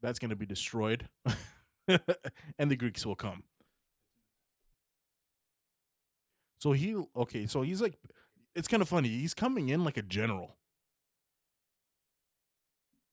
That's 0.00 0.18
gonna 0.18 0.36
be 0.36 0.46
destroyed, 0.46 1.06
and 2.58 2.70
the 2.70 2.76
Greeks 2.76 3.04
will 3.04 3.14
come. 3.14 3.42
So 6.58 6.72
he 6.72 6.96
okay, 7.14 7.46
so 7.46 7.60
he's 7.60 7.82
like, 7.82 7.98
it's 8.54 8.68
kind 8.68 8.82
of 8.82 8.88
funny. 8.88 9.08
He's 9.08 9.34
coming 9.34 9.68
in 9.68 9.84
like 9.84 9.98
a 9.98 10.02
general. 10.02 10.56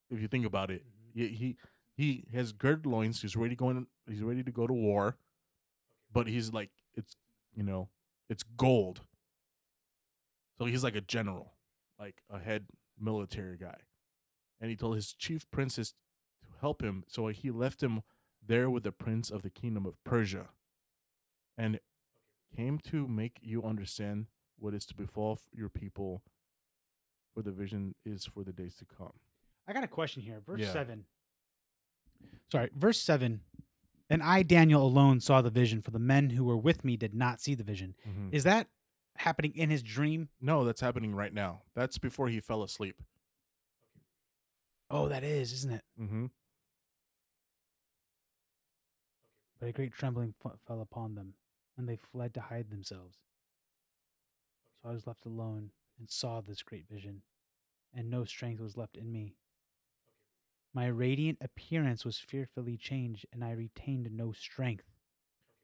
If 0.10 0.21
you 0.21 0.30
think 0.30 0.45
about 0.45 0.71
it, 0.71 0.86
Mhm. 0.86 1.13
he 1.13 1.28
he, 1.36 1.58
he 1.96 2.26
has 2.34 2.52
girded 2.52 2.86
loins. 2.86 3.22
He's 3.22 3.36
ready 3.36 3.56
going. 3.56 3.88
He's 4.08 4.22
ready 4.22 4.44
to 4.44 4.52
go 4.52 4.68
to 4.68 4.74
war, 4.74 5.18
but 6.12 6.28
he's 6.28 6.52
like, 6.54 6.72
it's 6.96 7.16
you 7.56 7.64
know, 7.64 7.90
it's 8.30 8.44
gold. 8.44 9.02
So 10.58 10.66
he's 10.66 10.84
like 10.84 10.96
a 10.96 11.02
general, 11.02 11.54
like 12.00 12.22
a 12.30 12.40
head 12.40 12.66
military 13.00 13.58
guy. 13.58 13.78
And 14.62 14.70
he 14.70 14.76
told 14.76 14.96
his 14.96 15.14
chief 15.14 15.50
princes 15.52 15.94
to 16.42 16.48
help 16.62 16.82
him. 16.82 17.04
So 17.08 17.28
he 17.28 17.52
left 17.52 17.82
him 17.84 18.02
there 18.46 18.70
with 18.70 18.84
the 18.84 18.92
prince 18.92 19.30
of 19.30 19.41
the 19.41 19.50
kingdom 19.50 19.86
of 19.86 20.02
Persia 20.04 20.50
and 21.58 21.80
came 22.56 22.80
to 22.80 23.08
make 23.08 23.39
you 23.41 23.64
understand 23.64 24.28
what 24.60 24.74
is 24.74 24.86
to 24.86 24.96
befall 24.96 25.39
your 25.52 25.70
people, 25.70 26.22
for 27.34 27.41
the 27.41 27.52
vision 27.52 27.96
is 28.06 28.26
for 28.26 28.44
the 28.44 28.54
days 28.54 28.76
to 28.76 28.86
come. 28.86 29.14
I 29.68 29.74
got 29.74 29.84
a 29.84 29.88
question 29.88 30.22
here. 30.22 30.39
Verse 30.46 30.60
Yeah. 30.62 30.72
seven. 30.72 31.06
Sorry, 32.51 32.69
verse 32.76 32.99
seven. 32.99 33.41
And 34.09 34.21
I, 34.21 34.43
Daniel, 34.43 34.86
alone 34.86 35.19
saw 35.21 35.41
the 35.41 35.49
vision, 35.49 35.82
for 35.82 35.91
the 35.91 35.97
men 35.97 36.30
who 36.32 36.43
were 36.43 36.57
with 36.57 36.84
me 36.86 36.97
did 36.97 37.15
not 37.15 37.41
see 37.41 37.55
the 37.55 37.63
vision. 37.63 37.95
Is 38.32 38.43
that 38.43 38.67
happening 39.15 39.53
in 39.55 39.69
his 39.69 39.82
dream? 39.82 40.30
No, 40.41 40.65
that's 40.65 40.82
happening 40.82 41.15
right 41.15 41.34
now. 41.34 41.61
That's 41.74 41.97
before 41.97 42.28
he 42.28 42.39
fell 42.39 42.61
asleep. 42.61 43.01
Oh, 44.91 45.07
that 45.07 45.24
is, 45.24 45.51
isn't 45.53 45.74
it? 45.74 45.84
Mm-hmm. 45.99 46.26
But 49.59 49.69
a 49.69 49.71
great 49.71 49.93
trembling 49.93 50.36
f- 50.45 50.59
fell 50.67 50.82
upon 50.82 51.15
them, 51.15 51.34
and 51.78 51.88
they 51.88 51.95
fled 51.95 52.34
to 52.36 52.41
hide 52.41 52.69
themselves. 52.69 53.17
So 54.82 54.89
I 54.89 54.93
was 54.93 55.07
left 55.07 55.26
alone 55.26 55.71
and 55.97 56.09
saw 56.09 56.41
this 56.41 56.61
great 56.61 56.86
vision, 56.91 57.21
and 57.95 58.09
no 58.09 58.26
strength 58.26 58.61
was 58.61 58.78
left 58.78 58.97
in 58.97 59.11
me. 59.11 59.38
My 60.74 60.88
radiant 60.88 61.38
appearance 61.41 62.03
was 62.03 62.17
fearfully 62.17 62.78
changed, 62.78 63.26
and 63.32 63.43
I 63.43 63.51
retained 63.51 64.09
no 64.11 64.32
strength. 64.32 64.86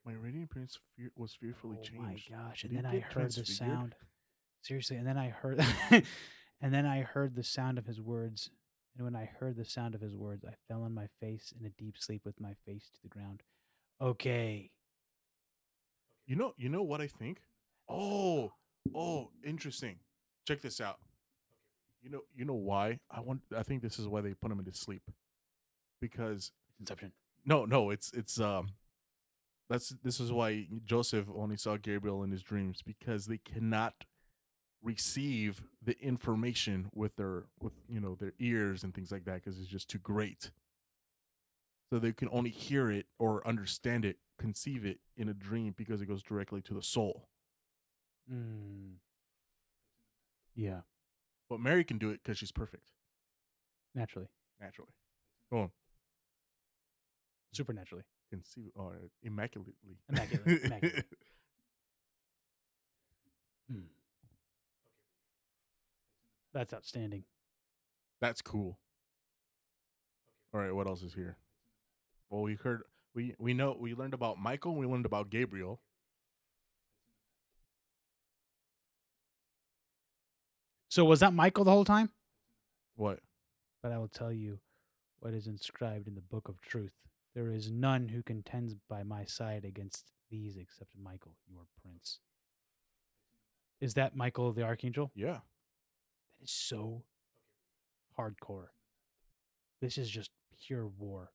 My 0.05 0.13
radiant 0.13 0.49
appearance 0.51 0.79
fear- 0.95 1.11
was 1.15 1.33
fearfully 1.33 1.77
oh 1.79 1.83
changed. 1.83 2.29
my 2.31 2.37
gosh! 2.37 2.63
And 2.63 2.71
he 2.71 2.77
then 2.77 2.85
I 2.85 2.99
heard 2.99 3.31
the 3.31 3.45
sound. 3.45 3.95
Seriously, 4.61 4.97
and 4.97 5.07
then 5.07 5.17
I 5.17 5.29
heard, 5.29 5.59
and 5.91 6.73
then 6.73 6.85
I 6.85 7.01
heard 7.01 7.35
the 7.35 7.43
sound 7.43 7.77
of 7.77 7.85
his 7.85 8.01
words 8.01 8.49
And 8.95 9.05
when 9.05 9.15
I 9.15 9.25
heard 9.25 9.55
the 9.55 9.65
sound 9.65 9.95
of 9.95 10.01
his 10.01 10.15
words, 10.15 10.43
I 10.43 10.53
fell 10.67 10.83
on 10.83 10.93
my 10.93 11.07
face 11.21 11.53
in 11.57 11.65
a 11.65 11.69
deep 11.69 11.97
sleep 11.97 12.23
with 12.25 12.39
my 12.41 12.53
face 12.65 12.89
to 12.93 13.01
the 13.01 13.07
ground. 13.07 13.43
Okay. 14.01 14.71
You 16.25 16.35
know, 16.35 16.53
you 16.57 16.69
know 16.69 16.83
what 16.83 16.99
I 17.01 17.07
think? 17.07 17.41
Oh, 17.87 18.51
oh, 18.93 19.31
interesting. 19.43 19.97
Check 20.45 20.61
this 20.61 20.81
out. 20.81 20.99
You 22.01 22.09
know, 22.09 22.21
you 22.35 22.45
know 22.45 22.53
why? 22.53 22.99
I 23.11 23.19
want. 23.19 23.41
I 23.55 23.63
think 23.63 23.81
this 23.81 23.99
is 23.99 24.07
why 24.07 24.21
they 24.21 24.33
put 24.33 24.51
him 24.51 24.59
into 24.59 24.73
sleep, 24.73 25.03
because 26.01 26.51
Inception. 26.79 27.11
no, 27.45 27.65
no, 27.65 27.89
it's 27.89 28.11
it's 28.13 28.39
um, 28.39 28.69
that's 29.69 29.89
this 30.03 30.19
is 30.19 30.31
why 30.31 30.67
Joseph 30.85 31.25
only 31.35 31.57
saw 31.57 31.77
Gabriel 31.77 32.23
in 32.23 32.31
his 32.31 32.41
dreams 32.41 32.81
because 32.85 33.25
they 33.25 33.37
cannot 33.37 34.05
receive 34.81 35.61
the 35.83 35.99
information 36.01 36.89
with 36.93 37.15
their 37.17 37.43
with 37.59 37.73
you 37.89 37.99
know 37.99 38.15
their 38.15 38.33
ears 38.39 38.83
and 38.83 38.93
things 38.93 39.11
like 39.11 39.25
that 39.25 39.35
because 39.43 39.59
it's 39.59 39.67
just 39.67 39.89
too 39.89 39.99
great. 39.99 40.51
So 41.91 41.99
they 41.99 42.13
can 42.13 42.29
only 42.31 42.51
hear 42.51 42.91
it 42.91 43.07
or 43.17 43.45
understand 43.47 44.05
it, 44.05 44.17
conceive 44.37 44.85
it 44.85 44.99
in 45.17 45.27
a 45.27 45.33
dream 45.33 45.73
because 45.75 46.01
it 46.01 46.05
goes 46.05 46.21
directly 46.21 46.61
to 46.61 46.73
the 46.75 46.83
soul. 46.83 47.27
Mm. 48.31 48.97
Yeah, 50.55 50.81
But 51.49 51.59
Mary 51.59 51.83
can 51.83 51.97
do 51.97 52.09
it 52.11 52.21
because 52.23 52.37
she's 52.37 52.51
perfect, 52.51 52.91
naturally, 53.95 54.27
naturally. 54.61 54.91
Go 55.51 55.59
on. 55.59 55.71
supernaturally. 57.53 58.03
Conceive 58.29 58.69
or 58.75 58.97
immaculately. 59.23 59.73
Immaculate, 60.07 60.63
immaculate. 60.65 61.05
Hmm. 63.71 63.79
That's 66.53 66.73
outstanding. 66.73 67.23
That's 68.21 68.41
cool. 68.41 68.77
All 70.53 70.59
right, 70.59 70.73
what 70.73 70.87
else 70.87 71.01
is 71.03 71.13
here? 71.13 71.37
Well, 72.29 72.41
we 72.41 72.55
heard 72.55 72.83
we 73.15 73.35
we 73.39 73.53
know 73.53 73.75
we 73.79 73.95
learned 73.95 74.13
about 74.13 74.37
Michael, 74.37 74.75
we 74.75 74.85
learned 74.85 75.05
about 75.05 75.29
Gabriel. 75.29 75.79
So 80.99 81.05
was 81.05 81.21
that 81.21 81.33
Michael 81.33 81.63
the 81.63 81.71
whole 81.71 81.85
time? 81.85 82.09
What? 82.97 83.21
But 83.81 83.93
I 83.93 83.97
will 83.97 84.09
tell 84.09 84.33
you 84.33 84.59
what 85.21 85.33
is 85.33 85.47
inscribed 85.47 86.09
in 86.09 86.15
the 86.15 86.19
book 86.19 86.49
of 86.49 86.59
truth. 86.59 86.91
There 87.33 87.53
is 87.53 87.71
none 87.71 88.09
who 88.09 88.21
contends 88.21 88.75
by 88.89 89.03
my 89.03 89.23
side 89.23 89.63
against 89.63 90.11
these 90.29 90.57
except 90.57 90.97
Michael, 91.01 91.37
your 91.49 91.67
prince. 91.81 92.19
Is 93.79 93.93
that 93.93 94.13
Michael 94.13 94.51
the 94.51 94.63
archangel? 94.63 95.09
Yeah. 95.15 95.37
That 95.37 96.43
is 96.43 96.51
so 96.51 97.03
hardcore. 98.19 98.67
This 99.79 99.97
is 99.97 100.09
just 100.09 100.31
pure 100.67 100.85
war. 100.85 101.31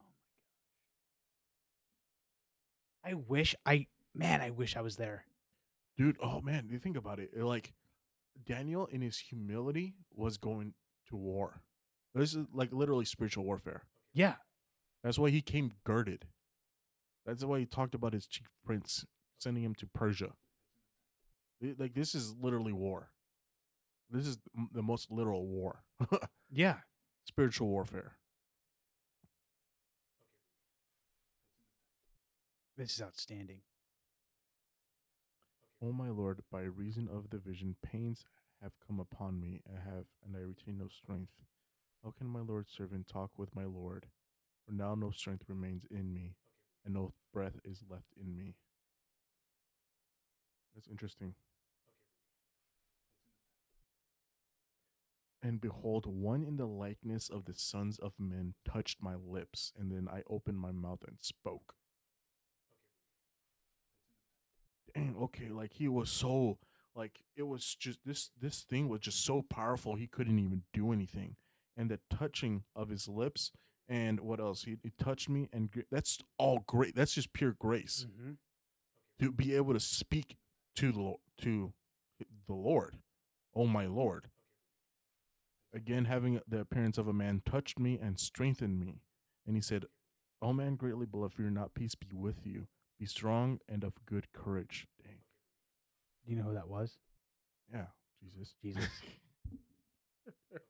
Oh 0.00 0.06
my 0.06 0.06
gosh. 3.04 3.12
I 3.12 3.14
wish 3.28 3.54
I 3.66 3.88
man, 4.14 4.40
I 4.40 4.48
wish 4.48 4.74
I 4.74 4.80
was 4.80 4.96
there. 4.96 5.26
Dude, 5.96 6.16
oh 6.22 6.40
man, 6.40 6.68
you 6.70 6.78
think 6.78 6.96
about 6.96 7.18
it. 7.18 7.30
it, 7.36 7.44
Like 7.44 7.72
Daniel 8.44 8.86
in 8.86 9.02
his 9.02 9.18
humility 9.18 9.94
was 10.14 10.38
going 10.38 10.74
to 11.08 11.16
war. 11.16 11.62
This 12.14 12.34
is 12.34 12.46
like 12.52 12.72
literally 12.72 13.04
spiritual 13.04 13.44
warfare. 13.44 13.84
Yeah. 14.12 14.34
That's 15.02 15.18
why 15.18 15.30
he 15.30 15.40
came 15.42 15.72
girded. 15.84 16.26
That's 17.26 17.44
why 17.44 17.60
he 17.60 17.66
talked 17.66 17.94
about 17.94 18.12
his 18.12 18.26
chief 18.26 18.48
prince 18.64 19.04
sending 19.38 19.64
him 19.64 19.74
to 19.76 19.86
Persia. 19.86 20.32
Like 21.78 21.94
this 21.94 22.14
is 22.14 22.34
literally 22.40 22.72
war. 22.72 23.10
This 24.10 24.26
is 24.26 24.38
the 24.72 24.82
most 24.82 25.10
literal 25.10 25.46
war. 25.46 25.82
Yeah. 26.54 26.80
Spiritual 27.24 27.68
warfare. 27.68 28.18
This 32.76 32.94
is 32.94 33.00
outstanding. 33.00 33.60
O 35.84 35.90
my 35.90 36.10
Lord, 36.10 36.42
by 36.50 36.62
reason 36.62 37.08
of 37.12 37.30
the 37.30 37.38
vision, 37.38 37.74
pains 37.82 38.24
have 38.62 38.78
come 38.86 39.00
upon 39.00 39.40
me, 39.40 39.62
I 39.68 39.80
have, 39.80 40.04
and 40.24 40.36
I 40.36 40.40
retain 40.40 40.78
no 40.78 40.86
strength. 40.86 41.32
How 42.04 42.12
can 42.16 42.28
my 42.28 42.40
Lord's 42.40 42.70
servant 42.70 43.08
talk 43.08 43.32
with 43.36 43.56
my 43.56 43.64
Lord? 43.64 44.06
For 44.64 44.72
now 44.72 44.94
no 44.94 45.10
strength 45.10 45.44
remains 45.48 45.84
in 45.90 46.14
me, 46.14 46.36
and 46.84 46.94
no 46.94 47.14
breath 47.32 47.58
is 47.64 47.82
left 47.90 48.14
in 48.20 48.36
me. 48.36 48.54
That's 50.72 50.86
interesting. 50.86 51.34
And 55.42 55.60
behold, 55.60 56.06
one 56.06 56.44
in 56.44 56.56
the 56.56 56.66
likeness 56.66 57.28
of 57.28 57.46
the 57.46 57.54
sons 57.54 57.98
of 57.98 58.12
men 58.20 58.54
touched 58.64 59.02
my 59.02 59.16
lips, 59.16 59.72
and 59.76 59.90
then 59.90 60.08
I 60.08 60.22
opened 60.30 60.60
my 60.60 60.70
mouth 60.70 61.00
and 61.04 61.16
spoke. 61.20 61.74
Dang, 64.94 65.16
okay, 65.22 65.48
like 65.48 65.74
he 65.74 65.88
was 65.88 66.10
so 66.10 66.58
like 66.94 67.22
it 67.36 67.44
was 67.44 67.74
just 67.78 68.00
this 68.04 68.30
this 68.40 68.60
thing 68.60 68.88
was 68.88 69.00
just 69.00 69.24
so 69.24 69.42
powerful 69.42 69.94
he 69.94 70.06
couldn't 70.06 70.38
even 70.38 70.62
do 70.72 70.92
anything. 70.92 71.36
And 71.76 71.90
the 71.90 72.00
touching 72.10 72.64
of 72.76 72.90
his 72.90 73.08
lips 73.08 73.50
and 73.88 74.20
what 74.20 74.40
else? 74.40 74.64
He, 74.64 74.76
he 74.82 74.92
touched 75.02 75.28
me 75.28 75.48
and 75.52 75.70
that's 75.90 76.18
all 76.38 76.64
great. 76.66 76.94
That's 76.94 77.14
just 77.14 77.32
pure 77.32 77.56
grace 77.58 78.06
Mm-hmm. 78.10 78.32
to 79.20 79.32
be 79.32 79.54
able 79.56 79.72
to 79.74 79.80
speak 79.80 80.36
to 80.76 80.92
the 80.92 81.14
to 81.44 81.72
the 82.46 82.54
Lord, 82.54 82.96
oh 83.54 83.66
my 83.66 83.86
Lord. 83.86 84.28
Again, 85.74 86.04
having 86.04 86.40
the 86.46 86.60
appearance 86.60 86.98
of 86.98 87.08
a 87.08 87.14
man 87.14 87.40
touched 87.46 87.78
me 87.78 87.98
and 88.00 88.18
strengthened 88.20 88.78
me, 88.78 89.00
and 89.46 89.56
he 89.56 89.62
said, 89.62 89.86
"O 90.42 90.52
man, 90.52 90.76
greatly 90.76 91.06
beloved, 91.06 91.34
fear 91.34 91.48
not. 91.50 91.72
Peace 91.74 91.94
be 91.94 92.08
with 92.12 92.46
you. 92.46 92.66
Be 93.02 93.06
strong 93.06 93.58
and 93.68 93.82
of 93.82 93.94
good 94.06 94.32
courage." 94.32 94.86
Dang, 95.02 95.18
Do 96.24 96.30
you 96.30 96.36
know 96.36 96.44
who 96.44 96.54
that 96.54 96.68
was? 96.68 96.98
yeah, 97.68 97.86
Jesus, 98.22 98.54
Jesus. 98.62 98.88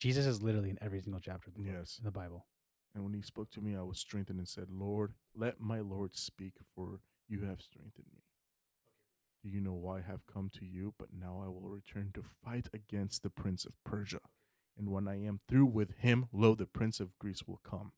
Jesus 0.00 0.26
is 0.26 0.42
literally 0.42 0.70
in 0.70 0.78
every 0.82 1.00
single 1.00 1.20
chapter 1.20 1.48
of 1.48 1.54
the, 1.54 1.62
book, 1.62 1.72
Yes. 1.72 1.98
in 1.98 2.04
the 2.04 2.10
Bible. 2.10 2.48
And 2.92 3.04
when 3.04 3.12
he 3.14 3.22
spoke 3.22 3.52
to 3.52 3.60
me, 3.60 3.76
I 3.76 3.82
was 3.82 4.00
strengthened 4.00 4.40
and 4.40 4.48
said, 4.48 4.68
Lord, 4.68 5.14
let 5.32 5.60
my 5.60 5.78
Lord 5.78 6.16
speak, 6.16 6.54
for 6.74 6.98
you 7.28 7.42
have 7.42 7.60
strengthened 7.62 8.08
me. 8.12 8.24
Do 9.44 9.48
you 9.48 9.60
know 9.60 9.74
why 9.74 9.98
I 9.98 10.02
have 10.02 10.26
come 10.26 10.50
to 10.54 10.64
you? 10.64 10.94
But 10.98 11.10
now 11.12 11.40
I 11.40 11.46
will 11.46 11.68
return 11.68 12.10
to 12.14 12.24
fight 12.44 12.68
against 12.74 13.22
the 13.22 13.30
prince 13.30 13.64
of 13.64 13.74
Persia. 13.84 14.22
And 14.76 14.88
when 14.90 15.06
I 15.06 15.22
am 15.24 15.38
through 15.48 15.66
with 15.66 15.92
him, 15.98 16.26
lo, 16.32 16.56
the 16.56 16.66
prince 16.66 16.98
of 16.98 17.16
Greece 17.20 17.44
will 17.46 17.60
come. 17.62 17.92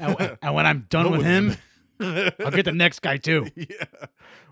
And, 0.00 0.38
and 0.42 0.54
when 0.54 0.66
I'm 0.66 0.86
done 0.90 1.10
with 1.10 1.22
him, 1.24 1.56
I'll 2.00 2.50
get 2.50 2.64
the 2.64 2.72
next 2.74 3.00
guy 3.00 3.16
too. 3.16 3.46
yeah. 3.54 3.84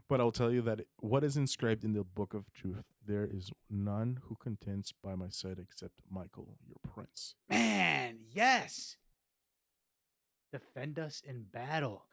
But 0.09 0.21
I'll 0.21 0.33
tell 0.33 0.53
you 0.53 0.63
that 0.63 0.83
what 1.01 1.25
is 1.25 1.37
inscribed 1.37 1.85
in 1.85 1.93
the 1.93 2.05
book 2.05 2.33
of 2.33 2.53
truth, 2.53 2.85
there 3.05 3.25
is 3.25 3.51
none 3.69 4.21
who 4.25 4.37
contends 4.37 4.93
by 4.93 5.17
my 5.17 5.29
side 5.29 5.59
except 5.61 5.95
Michael, 6.11 6.57
your 6.67 6.77
prince. 6.95 7.35
Man, 7.51 8.19
yes. 8.33 8.97
Defend 10.53 10.99
us 10.99 11.23
in 11.27 11.47
battle. 11.53 12.05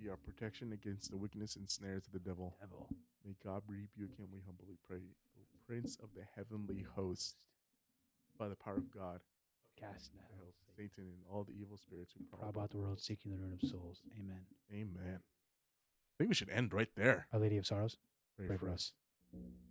Be 0.00 0.08
our 0.10 0.16
protection 0.16 0.72
against 0.72 1.10
the 1.10 1.16
wickedness 1.16 1.56
and 1.56 1.68
snares 1.68 2.06
of 2.06 2.12
the 2.12 2.18
devil. 2.18 2.54
Devil. 2.60 2.88
May 3.24 3.34
God 3.44 3.62
rebuke 3.66 4.16
him, 4.16 4.28
we 4.32 4.40
humbly 4.46 4.76
pray. 4.86 4.98
O 5.36 5.42
Prince 5.66 5.96
of 6.02 6.10
the 6.14 6.22
heavenly 6.36 6.84
host, 6.94 7.36
by 8.38 8.48
the 8.48 8.54
power 8.56 8.76
of 8.76 8.90
God, 8.90 9.20
Cast 9.78 10.12
in 10.12 10.18
hell. 10.18 10.46
Satan, 10.76 11.04
and 11.04 11.24
all 11.32 11.42
the 11.44 11.52
evil 11.60 11.76
spirits 11.76 12.12
who 12.16 12.24
Prowl 12.36 12.50
about 12.50 12.70
the 12.70 12.78
world 12.78 13.00
seeking 13.00 13.32
the 13.32 13.38
ruin 13.38 13.58
of 13.60 13.68
souls. 13.68 14.00
Amen. 14.18 14.42
Amen. 14.72 15.18
I 15.18 16.14
think 16.18 16.28
we 16.28 16.34
should 16.34 16.50
end 16.50 16.72
right 16.72 16.88
there. 16.96 17.26
Our 17.32 17.40
Lady 17.40 17.56
of 17.56 17.66
Sorrows, 17.66 17.96
Pray, 18.36 18.46
pray 18.46 18.56
for 18.56 18.70
us. 18.70 18.92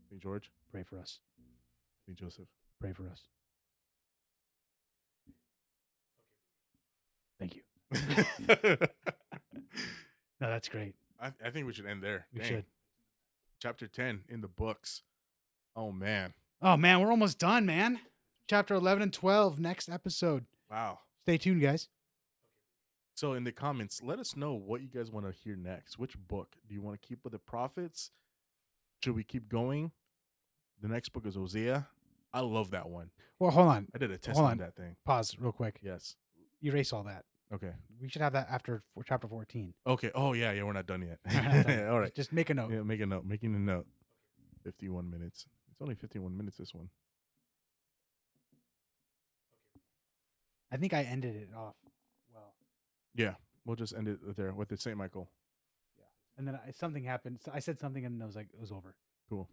St. 0.09 0.21
George, 0.21 0.51
Pray 0.71 0.83
for 0.83 0.97
us. 0.99 1.19
St. 2.05 2.17
Joseph. 2.17 2.47
Pray 2.81 2.91
for 2.91 3.07
us. 3.07 3.23
Thank 7.39 7.55
you. 7.55 7.61
No, 10.39 10.49
that's 10.49 10.69
great. 10.69 10.93
I, 11.19 11.31
I 11.43 11.49
think 11.49 11.65
we 11.65 11.73
should 11.73 11.87
end 11.87 12.03
there. 12.03 12.27
We 12.31 12.41
Dang. 12.41 12.47
should. 12.49 12.65
Chapter 13.59 13.87
10 13.87 14.25
in 14.29 14.41
the 14.41 14.47
books. 14.47 15.01
Oh, 15.75 15.91
man. 15.91 16.33
Oh 16.61 16.77
man, 16.77 16.99
we're 16.99 17.11
almost 17.11 17.37
done, 17.37 17.65
man. 17.65 17.99
Chapter 18.47 18.75
11 18.75 19.03
and 19.03 19.13
12 19.13 19.59
next 19.59 19.89
episode. 19.89 20.45
Wow. 20.71 20.99
Stay 21.23 21.37
tuned, 21.37 21.61
guys. 21.61 21.89
So 23.15 23.33
in 23.33 23.43
the 23.43 23.51
comments, 23.51 24.01
let 24.03 24.19
us 24.19 24.35
know 24.37 24.53
what 24.53 24.81
you 24.81 24.87
guys 24.87 25.11
want 25.11 25.25
to 25.25 25.31
hear 25.31 25.55
next. 25.55 25.99
Which 25.99 26.15
book 26.17 26.55
do 26.67 26.73
you 26.75 26.81
want 26.81 27.01
to 27.01 27.05
keep 27.07 27.19
with 27.23 27.33
the 27.33 27.39
prophets? 27.39 28.11
Should 29.03 29.15
we 29.15 29.23
keep 29.23 29.49
going? 29.49 29.91
The 30.81 30.87
next 30.87 31.09
book 31.09 31.25
is 31.25 31.35
Hosea. 31.35 31.87
I 32.33 32.39
love 32.41 32.71
that 32.71 32.89
one. 32.89 33.09
Well, 33.39 33.51
hold 33.51 33.67
on. 33.67 33.87
I 33.93 33.97
did 33.97 34.11
a 34.11 34.17
test 34.17 34.37
Hold 34.37 34.45
on 34.47 34.51
on. 34.53 34.57
that 34.59 34.75
thing. 34.75 34.95
Pause 35.05 35.37
real 35.39 35.51
quick. 35.51 35.79
Yes. 35.81 36.15
Erase 36.63 36.93
all 36.93 37.03
that. 37.03 37.25
Okay. 37.53 37.71
We 37.99 38.07
should 38.09 38.21
have 38.21 38.33
that 38.33 38.47
after 38.49 38.83
for 38.93 39.03
chapter 39.03 39.27
14. 39.27 39.73
Okay. 39.87 40.11
Oh 40.13 40.33
yeah, 40.33 40.51
yeah. 40.51 40.63
We're 40.63 40.73
not 40.73 40.85
done 40.85 41.01
yet. 41.01 41.19
We're 41.29 41.41
not 41.41 41.67
done. 41.67 41.87
all 41.89 41.99
right. 41.99 42.13
Just 42.13 42.31
make 42.31 42.49
a 42.49 42.53
note. 42.53 42.71
Yeah, 42.71 42.81
make 42.83 43.01
a 43.01 43.05
note. 43.05 43.25
Making 43.25 43.55
a 43.55 43.59
note. 43.59 43.87
51 44.63 45.09
minutes. 45.09 45.45
It's 45.71 45.81
only 45.81 45.95
51 45.95 46.35
minutes. 46.35 46.57
This 46.57 46.73
one. 46.73 46.89
I 50.71 50.77
think 50.77 50.93
I 50.93 51.03
ended 51.03 51.35
it 51.35 51.49
off 51.55 51.75
well. 52.33 52.53
Yeah, 53.15 53.35
we'll 53.65 53.75
just 53.75 53.93
end 53.93 54.07
it 54.07 54.19
there 54.35 54.53
with 54.53 54.69
the 54.69 54.77
Saint 54.77 54.97
Michael. 54.97 55.29
Yeah, 55.97 56.03
And 56.37 56.47
then 56.47 56.55
I, 56.55 56.71
something 56.71 57.03
happened. 57.03 57.39
So 57.43 57.51
I 57.53 57.59
said 57.59 57.79
something 57.79 58.05
and 58.05 58.21
I 58.21 58.25
was 58.25 58.35
like, 58.35 58.49
it 58.53 58.59
was 58.59 58.71
over. 58.71 58.95
Cool. 59.29 59.49